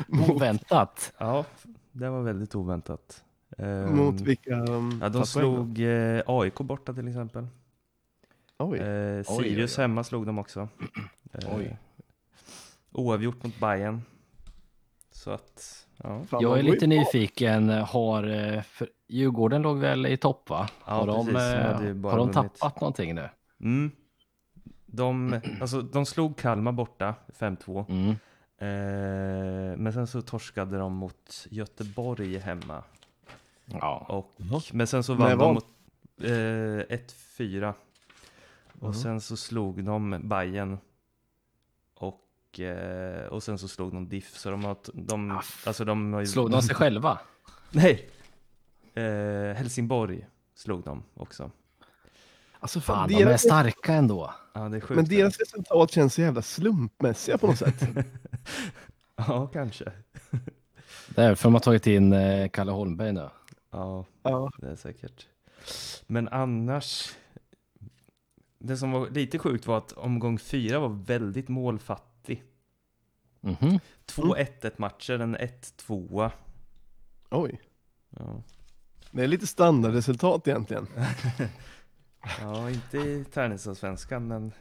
[0.30, 1.14] Oväntat.
[1.18, 1.46] Ja,
[1.92, 3.24] det var väldigt oväntat.
[3.58, 4.56] Ehm, Mot vilka?
[4.56, 7.48] um, Ja, de slog eh, AIK borta till exempel.
[8.58, 8.80] Oj.
[8.80, 9.82] Eh, Sirius oj.
[9.82, 10.68] hemma slog de också.
[11.34, 11.78] Eh, Oj.
[12.92, 14.02] Oavgjort mot Bayern.
[15.12, 16.24] Så att, ja.
[16.28, 17.70] Fan, Jag är lite nyfiken.
[17.70, 20.70] Har eh, för Djurgården låg väl i topp va?
[20.86, 21.54] Ja, har de, precis.
[21.54, 23.30] Eh, har de tappat någonting nu?
[23.62, 23.92] Mm.
[24.86, 27.86] De, alltså, de slog Kalmar borta, 5-2.
[27.90, 28.10] Mm.
[28.58, 32.84] Eh, men sen så torskade de mot Göteborg hemma.
[33.66, 34.06] Ja.
[34.10, 34.32] Och,
[34.74, 35.66] men sen så vann var- de mot
[36.22, 37.74] eh, 1-4.
[38.80, 38.94] Och Mhm.
[38.94, 40.78] sen så slog de Bayern
[41.96, 44.38] och, eh, och sen så slog de Diff.
[44.38, 47.20] Så de har, de, Ah, alltså de har ju, Slog de sig själva?
[47.72, 48.10] Nej!
[48.94, 49.04] Eh,
[49.58, 51.52] Helsingborg slog de också.
[52.60, 54.34] Alltså, fan, Fan, de är deras, starka ändå.
[54.54, 54.96] Ja, det är sjukt.
[54.96, 57.84] men deras resultat känns så jävla slumpmässiga på något sätt.
[59.18, 59.92] Ja, kanske.
[61.08, 63.30] Det är för de har tagit in eh, Kalle Holmberg nu.
[63.76, 64.52] Ja, ja.
[64.58, 65.28] det är säkert.
[66.08, 67.16] Men annars,
[68.60, 72.44] det som var lite sjukt var att omgång fyra var väldigt målfattig.
[73.42, 73.80] Mhm.
[74.06, 76.32] Två 1-1 matcher, en 1-2.
[77.30, 77.62] Oj.
[78.10, 78.44] Ja.
[79.12, 80.88] Det är lite standardresultat egentligen.
[82.42, 84.52] ja, inte i tärningsallsvenskan men...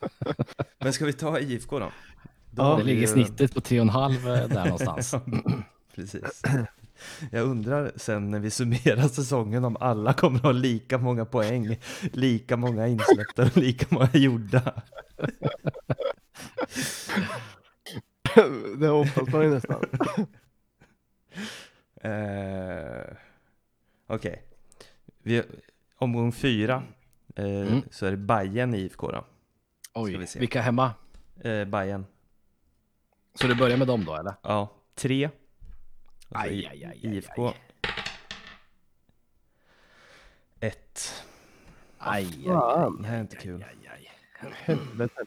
[0.78, 1.92] men ska vi ta IFK då?
[2.50, 5.14] Då Ja, Det ligger ju- snittet på 3,5 där någonstans.
[5.94, 6.42] Precis.
[7.32, 11.78] Jag undrar sen när vi summerar säsongen om alla kommer att ha lika många poäng,
[12.12, 14.82] lika många insläppta och lika många gjorda.
[18.78, 19.84] det hoppas man ju nästan.
[22.02, 23.16] Eh,
[24.06, 24.42] Okej.
[25.22, 25.42] Vi-
[25.98, 26.82] Omgång fyra
[27.36, 27.80] eh, Mm.
[27.90, 29.24] så är det Bayern IFK då.
[30.06, 30.38] Vi Oj, se.
[30.38, 30.92] vilka hemma?
[31.40, 32.04] Eh, Bayern.
[33.34, 34.34] Så du börjar med dem då eller?
[34.42, 35.30] Ja, tre.
[36.30, 37.38] Och så Aj, aj, aj, aj, IFK.
[37.38, 37.54] aj.
[40.60, 41.24] Ett.
[41.98, 43.64] Aj, aj, Fan, Det här är inte kul.
[43.68, 44.10] aj, aj.
[44.52, 45.24] helvete.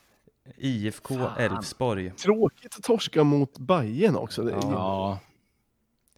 [0.58, 1.14] IFK.
[1.38, 2.12] Elfsborg.
[2.12, 4.43] Tråkigt att torska mot Bayern också.
[4.43, 5.20] Det, Ja,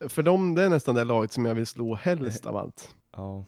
[0.09, 2.95] För dem, det är nästan det laget som jag vill slå helst av allt.
[3.11, 3.45] Ja.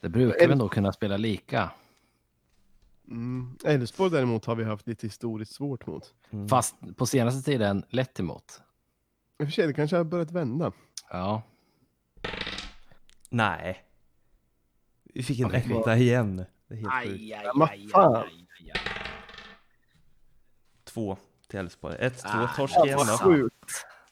[0.00, 1.70] det brukar väl då kunna spela lika.
[3.08, 3.56] Mm.
[3.64, 6.14] Elfsborg däremot har vi haft lite historiskt svårt mot.
[6.30, 6.48] Mm.
[6.48, 8.60] Fast på senaste tiden lätt emot.
[9.38, 10.72] I och för sig, det kanske har börjat vända.
[11.10, 11.42] Ja,
[13.30, 13.84] Nej.
[15.04, 16.44] Vi fick en etta igen.
[16.68, 17.20] Det är helt sjukt.
[17.22, 18.24] aj, Ja, vad fan.
[20.84, 21.16] Två
[21.48, 21.96] till Elfsborg.
[21.98, 23.48] Ett, två, Ah, torsk igen då.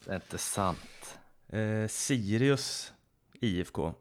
[0.04, 1.18] Det är inte sant.
[1.48, 2.92] Eh, Sirius
[3.40, 3.94] IFK.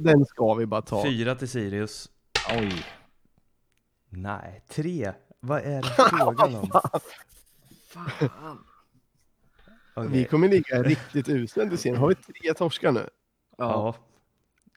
[0.00, 1.04] Den ska vi bara ta.
[1.04, 2.10] Fyra till Sirius.
[2.50, 2.86] Oj,
[4.08, 5.12] Nej, tre.
[5.40, 6.70] Vad är det frågan om?
[7.88, 8.64] fan.
[9.96, 10.10] Okej.
[10.12, 12.00] Vi kommer ligga riktigt usla under serien.
[12.00, 13.08] Har vi tre torskar nu?
[13.58, 13.94] Ja.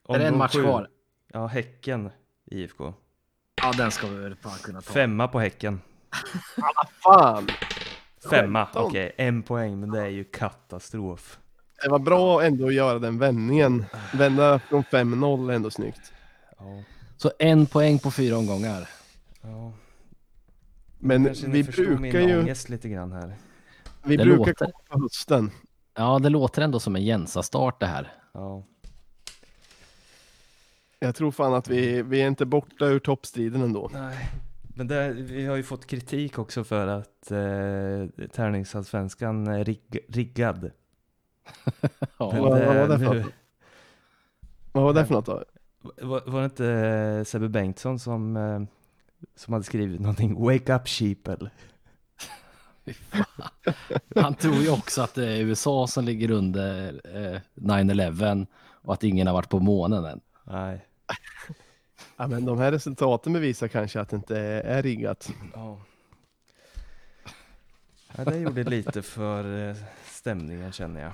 [0.07, 0.63] Är det en match sju.
[0.63, 0.87] kvar?
[1.33, 2.09] Ja, Häcken
[2.45, 2.93] IFK.
[3.61, 4.93] Ja, den ska vi väl fan kunna ta.
[4.93, 5.81] Femma på Häcken.
[7.03, 7.47] Fan!
[8.29, 9.11] Femma, okej.
[9.17, 11.39] En poäng, men det är ju katastrof.
[11.83, 13.85] Det var bra ändå att göra den vändningen.
[14.13, 16.13] Vända från 5-0 är ändå snyggt.
[16.57, 16.83] Ja.
[17.17, 18.89] Så en poäng på fyra omgångar.
[19.41, 19.73] ja.
[20.99, 23.35] Men vi brukar ju, lite grann här.
[24.03, 25.51] Vi Det brukar låter- komma på hösten.
[25.95, 28.11] Ja, det låter ändå som en Jensa-start det här.
[28.33, 28.63] Ja.
[30.99, 33.89] Jag tror fan att vi, vi är inte borta ur toppstriden ändå.
[33.93, 34.29] Nej.
[34.75, 40.71] Men det, vi har ju fått kritik också för att eh, tärningsallsvenskan är rig, riggad.
[42.17, 43.25] Ja, Men vad- vad var det för nu-?
[44.71, 45.43] Vad var det för något då?
[45.81, 48.61] var, var det inte eh, Sebbe Bengtsson som, eh,
[49.35, 50.43] som hade skrivit någonting?
[50.43, 51.49] Wake up sheeple.
[54.15, 58.47] Han tror ju också att det är USA som ligger under eh, 9-11
[58.81, 60.21] och att ingen har varit på månen än.
[60.43, 60.85] Nej.
[62.17, 65.31] Ja, men de här resultaten bevisar kanske att det inte är, riggat.
[65.53, 65.81] Ja.
[68.17, 69.75] ja, det gjorde lite för eh,
[70.05, 71.11] stämningen känner jag.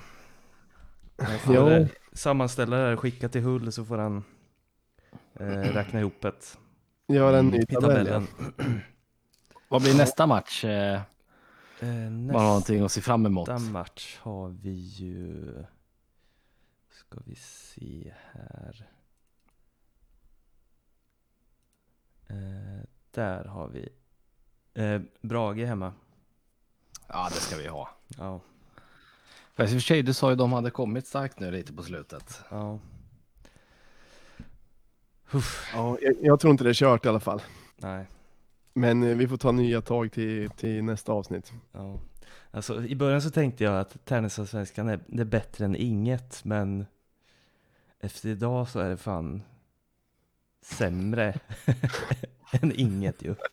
[1.16, 4.24] Jag får eh, sammanställa det här och skicka till Hull så får han
[5.40, 6.58] eh, räkna ihop ett
[7.08, 8.06] Gör en ny i tabell.
[8.06, 8.12] Ja.
[8.12, 8.26] tabellen.
[9.68, 10.64] Vad blir nästa match?
[11.80, 13.48] Eh, bara nästa någonting att se fram emot.
[13.70, 15.52] match har vi ju...
[16.90, 18.86] Ska vi se här.
[22.28, 23.88] Eh, där har vi
[24.74, 25.92] eh, Brage hemma.
[27.06, 27.90] Ja, det ska vi ha.
[28.18, 28.40] Ja,
[29.54, 31.72] Fast i och för sig, du sa ju att de hade kommit starkt nu lite
[31.72, 32.40] på slutet.
[32.50, 32.78] ja.
[35.32, 37.42] Uff, Ja, jag, jag tror inte det är kört i alla fall.
[37.76, 38.06] nej.
[38.76, 41.52] Men eh, vi får ta nya tag till, till nästa avsnitt.
[41.72, 42.00] Ja.
[42.50, 46.86] Alltså, I början så tänkte jag att tennisallsvenskan är, det är bättre än inget, men
[48.00, 49.42] efter idag så är det fan
[50.62, 51.38] sämre
[52.52, 53.34] än inget ju.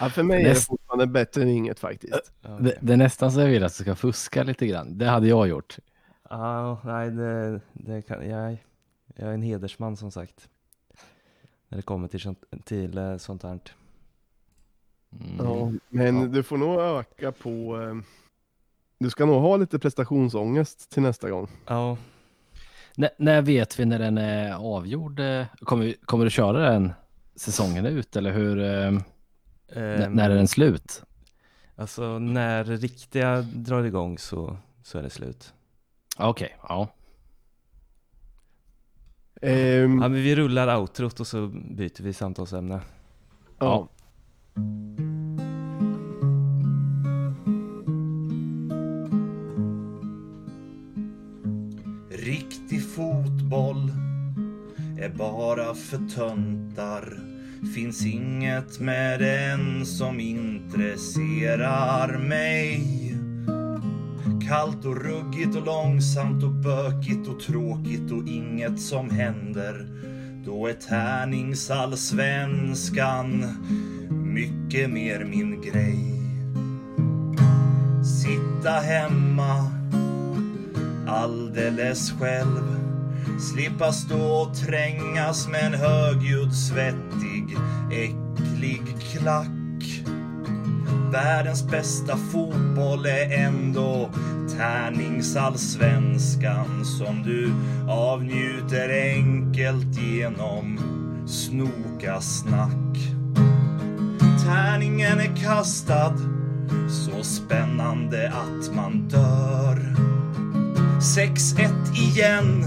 [0.00, 2.32] Ja, för mig är det fortfarande bättre än inget faktiskt.
[2.60, 4.98] Det, det är nästan så jag vill att du ska fuska lite grann.
[4.98, 5.78] Det hade jag gjort.
[6.30, 8.64] Ja, nej, det, det kan, jag,
[9.14, 10.48] jag är en hedersman som sagt.
[11.68, 13.58] När det kommer till, sånt- till eh, sånt här.
[15.12, 15.36] Mm.
[15.46, 16.26] Ja, men Ja.
[16.26, 17.82] du får nog öka på...
[17.82, 17.94] Eh,
[18.98, 21.48] du ska nog ha lite prestationsångest till nästa gång.
[21.66, 21.96] Ja,
[22.98, 25.20] N- när vet vi när den är avgjord?
[25.20, 26.92] Eh, Kommer, vi- kommer du köra den
[27.34, 28.58] säsongen ut eller hur?
[28.60, 29.02] Ehm,
[30.14, 31.02] när är den slut?
[31.76, 35.52] Alltså när riktiga drar igång så, så är det slut.
[36.18, 36.88] Okej, ja.
[39.42, 42.80] Ehm, Ja, men vi rullar outrot och så byter vi samtalsämne.
[43.58, 43.88] ja.
[52.10, 53.90] Riktig fotboll
[55.00, 57.18] är bara för töntar.
[57.74, 63.15] Finns inget med den som intresserar mig.
[64.48, 69.86] Kallt och ruggigt och långsamt och bökigt och tråkigt och inget som händer.
[70.44, 73.44] Då är tärningsallsvenskan
[74.10, 76.22] mycket mer min grej.
[78.22, 79.70] Sitta hemma
[81.06, 82.76] alldeles själv.
[83.40, 87.56] Slippa stå och trängas med en högljudd, svettig,
[87.92, 88.82] äcklig
[89.12, 89.46] klack.
[91.12, 94.10] Världens bästa fotboll är ändå
[94.56, 97.52] tärningsallsvenskan som du
[97.88, 100.78] avnjuter enkelt genom
[101.26, 102.98] snokasnack.
[104.44, 106.16] Tärningen är kastad,
[106.88, 109.94] så spännande att man dör.
[111.00, 112.64] 6-1 igen.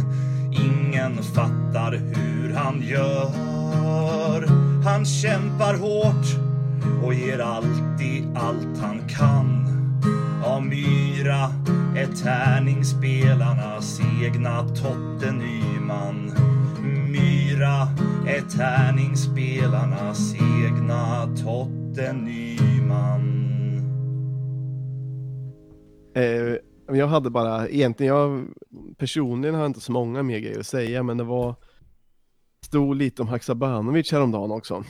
[0.51, 4.47] Ingen fattar hur han gör.
[4.83, 6.48] Han kämpar hårt
[7.03, 9.65] och ger alltid allt han kan.
[10.45, 11.49] Av Myra
[11.95, 16.31] är tärningsspelarnas egna Totte Nyman.
[17.11, 17.87] Myra
[18.27, 23.39] är tärningsspelarnas egna Totte Nyman.
[26.15, 26.55] Eh,
[26.97, 28.45] jag hade bara, egentligen, jag
[28.97, 31.55] personligen har jag inte så många mer grejer att säga, men det var,
[32.65, 34.83] stod lite om Haksabanovic häromdagen också.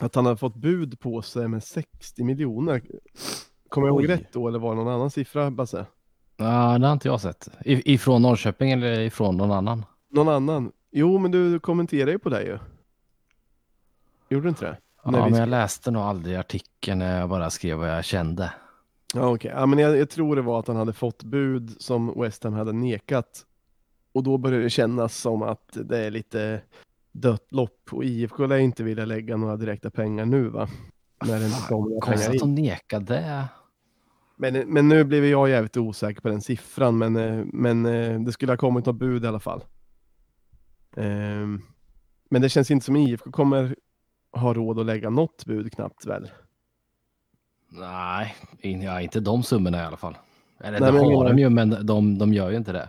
[0.00, 2.82] Att han hade fått bud på sig med 60 miljoner.
[3.68, 5.86] Kommer jag ihåg rätt då, eller var det någon annan siffra, Basse?
[6.36, 7.48] Ja, det har inte jag sett.
[7.64, 9.84] I, ifrån Norrköping eller ifrån någon annan?
[10.10, 10.72] Någon annan?
[10.90, 12.58] Jo, men du, du kommenterade ju på det ju.
[14.28, 14.76] Gjorde du inte det?
[15.04, 18.52] Ja, vi men jag läste nog aldrig artikeln jag bara skrev vad jag kände.
[19.14, 19.52] Ja, okej.
[19.54, 22.52] Ja, men jag, jag tror det var att han hade fått bud som West Ham
[22.52, 23.46] hade nekat.
[24.12, 26.60] Och då började det kännas som att det är lite
[27.12, 30.68] dött lopp och IFK lär inte vilja lägga några direkta pengar nu va?
[31.26, 33.44] När det inte kommer Konstigt pengar att de nekade.
[34.36, 38.32] Men, men nu blev jag jävligt osäker på den siffran, men, eh, men eh, det
[38.32, 39.64] skulle ha kommit något bud i alla fall.
[40.96, 41.62] Ehm,
[42.30, 43.76] Men det känns inte som IFK kommer
[44.32, 46.30] ha råd att lägga något bud knappt väl?
[47.68, 48.34] Nej,
[49.04, 50.16] inte de summorna i alla fall.
[50.60, 52.88] Eller Nej, det men har menar- de ju, men de, de gör ju inte det.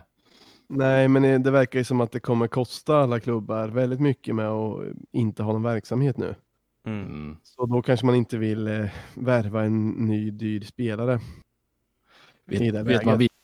[0.74, 4.48] Nej, men det verkar ju som att det kommer kosta alla klubbar väldigt mycket med
[4.48, 4.80] att
[5.12, 6.34] inte ha någon verksamhet nu.
[6.86, 7.06] Mm.
[7.06, 7.36] Mm.
[7.42, 11.20] Så då kanske man inte vill eh, värva en ny dyr spelare.
[12.44, 13.34] Vet, vet man vilka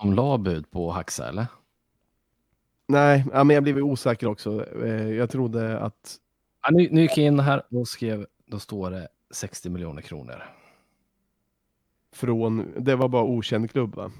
[0.00, 1.46] som la bud på Haxa eller?
[2.88, 4.66] Nej, ja, men jag blev osäker också.
[4.84, 6.16] Eh, Jag trodde att,
[6.62, 10.42] Ja, nu, nu gick jag in här och skrev, då står det 60 miljoner kronor.
[12.12, 14.12] från, det var bara okänd klubb va?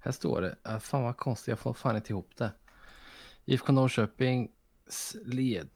[0.00, 2.52] Här står det, äh, fan vad konstigt, jag får fan inte ihop det.
[3.44, 5.68] IFK Norrköpings led,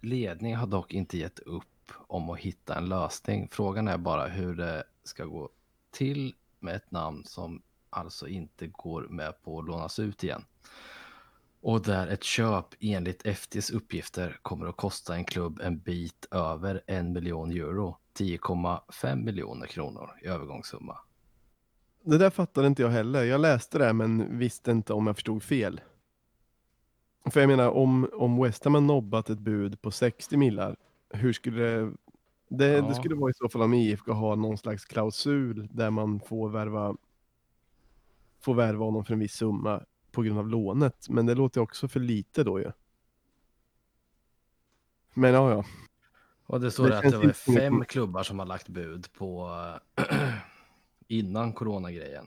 [0.00, 3.48] ledning har dock inte gett upp om att hitta en lösning.
[3.52, 5.50] Frågan är bara hur det ska gå
[5.90, 10.44] till med ett namn som alltså inte går med på att lånas ut igen.
[11.60, 16.82] Och där ett köp enligt FTs uppgifter kommer att kosta en klubb en bit över
[16.86, 20.98] en miljon euro, 10,5 miljoner kronor i övergångssumma.
[22.02, 23.24] Det där fattade inte jag heller.
[23.24, 25.80] Jag läste det men visste inte om jag förstod fel.
[27.30, 30.76] För jag menar, om, om West Ham har nobbat ett bud på 60 millar,
[31.10, 31.92] hur skulle det...
[32.52, 32.82] Det, Ja.
[32.82, 36.48] det skulle vara i så fall om IFK har någon slags klausul där man får
[36.48, 36.96] värva,
[38.40, 39.82] får värva honom för en viss summa
[40.12, 41.08] på grund av lånet.
[41.08, 42.72] Men det låter också för lite då ju.
[45.14, 45.64] Men ja, ja.
[46.46, 49.50] Och det står Det att det var fem klubbar som har lagt bud på
[51.10, 52.26] innan coronagrejen.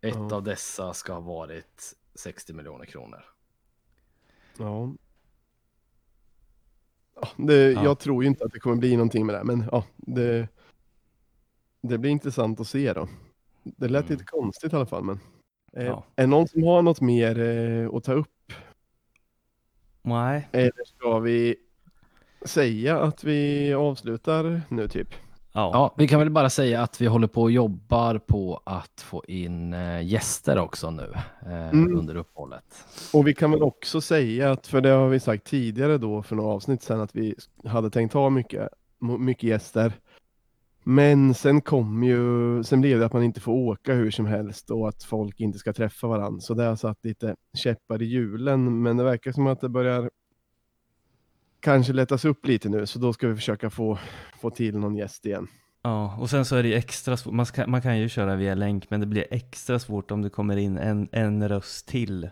[0.00, 0.34] Ett Ja.
[0.36, 3.24] av dessa ska ha varit 60 miljoner kronor.
[4.58, 4.92] Ja.
[7.14, 7.84] Ja, det, Ja.
[7.84, 10.48] Jag tror ju inte att det kommer bli någonting med det, men ja, det,
[11.80, 13.08] det blir intressant att se då.
[13.62, 14.12] Det lät Mm.
[14.12, 15.20] lite konstigt i alla fall, men
[15.72, 16.04] eh, Ja.
[16.16, 18.52] är någon som har något mer eh, att ta upp?
[20.02, 21.56] Nej, Eller ska vi
[22.46, 25.08] säga att vi avslutar nu typ?
[25.54, 25.70] Ja.
[25.72, 29.24] Ja, vi kan väl bara säga att vi håller på och jobbar på att få
[29.28, 31.12] in eh, gäster också nu
[31.46, 31.98] eh, Mm.
[31.98, 32.64] under uppehållet.
[33.12, 36.36] Och vi kan väl också säga att, för det har vi sagt tidigare då för
[36.36, 37.34] några avsnitt sedan, att vi
[37.64, 38.68] hade tänkt ha mycket,
[39.18, 39.92] mycket gäster.
[40.86, 44.70] Men sen kom ju, sen blev det att man inte får åka hur som helst
[44.70, 46.40] och att folk inte ska träffa varandra.
[46.40, 50.10] Så det har satt lite käppar i hjulen, men det verkar som att det börjar
[51.64, 53.98] kanske lättas upp lite nu, så då ska vi försöka få,
[54.40, 55.46] få till någon gäst igen.
[55.82, 57.34] Ja, och sen så är det ju extra svårt.
[57.34, 60.30] Man, ska, man kan ju köra via länk, men det blir extra svårt om det
[60.30, 62.28] kommer in en, en röst till.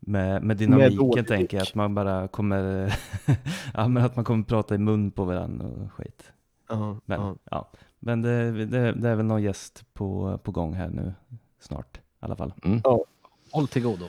[0.00, 2.94] Med, med dynamiken dålig tänker jag, att man bara kommer,
[3.74, 6.32] ja men att man kommer prata i mun på varandra och skit.
[6.68, 7.36] Ja, Men, ja.
[7.50, 7.72] ja.
[7.98, 11.14] men det, det, det är väl någon gäst på, på gång här nu
[11.60, 12.54] snart i alla fall.
[12.64, 12.80] Mm.
[12.84, 13.04] Ja.
[13.50, 14.04] Håll till godo.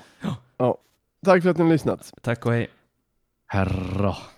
[1.25, 2.13] Tack för att ni har lyssnat.
[2.21, 2.69] Tack och hej.
[3.47, 4.34] Herra.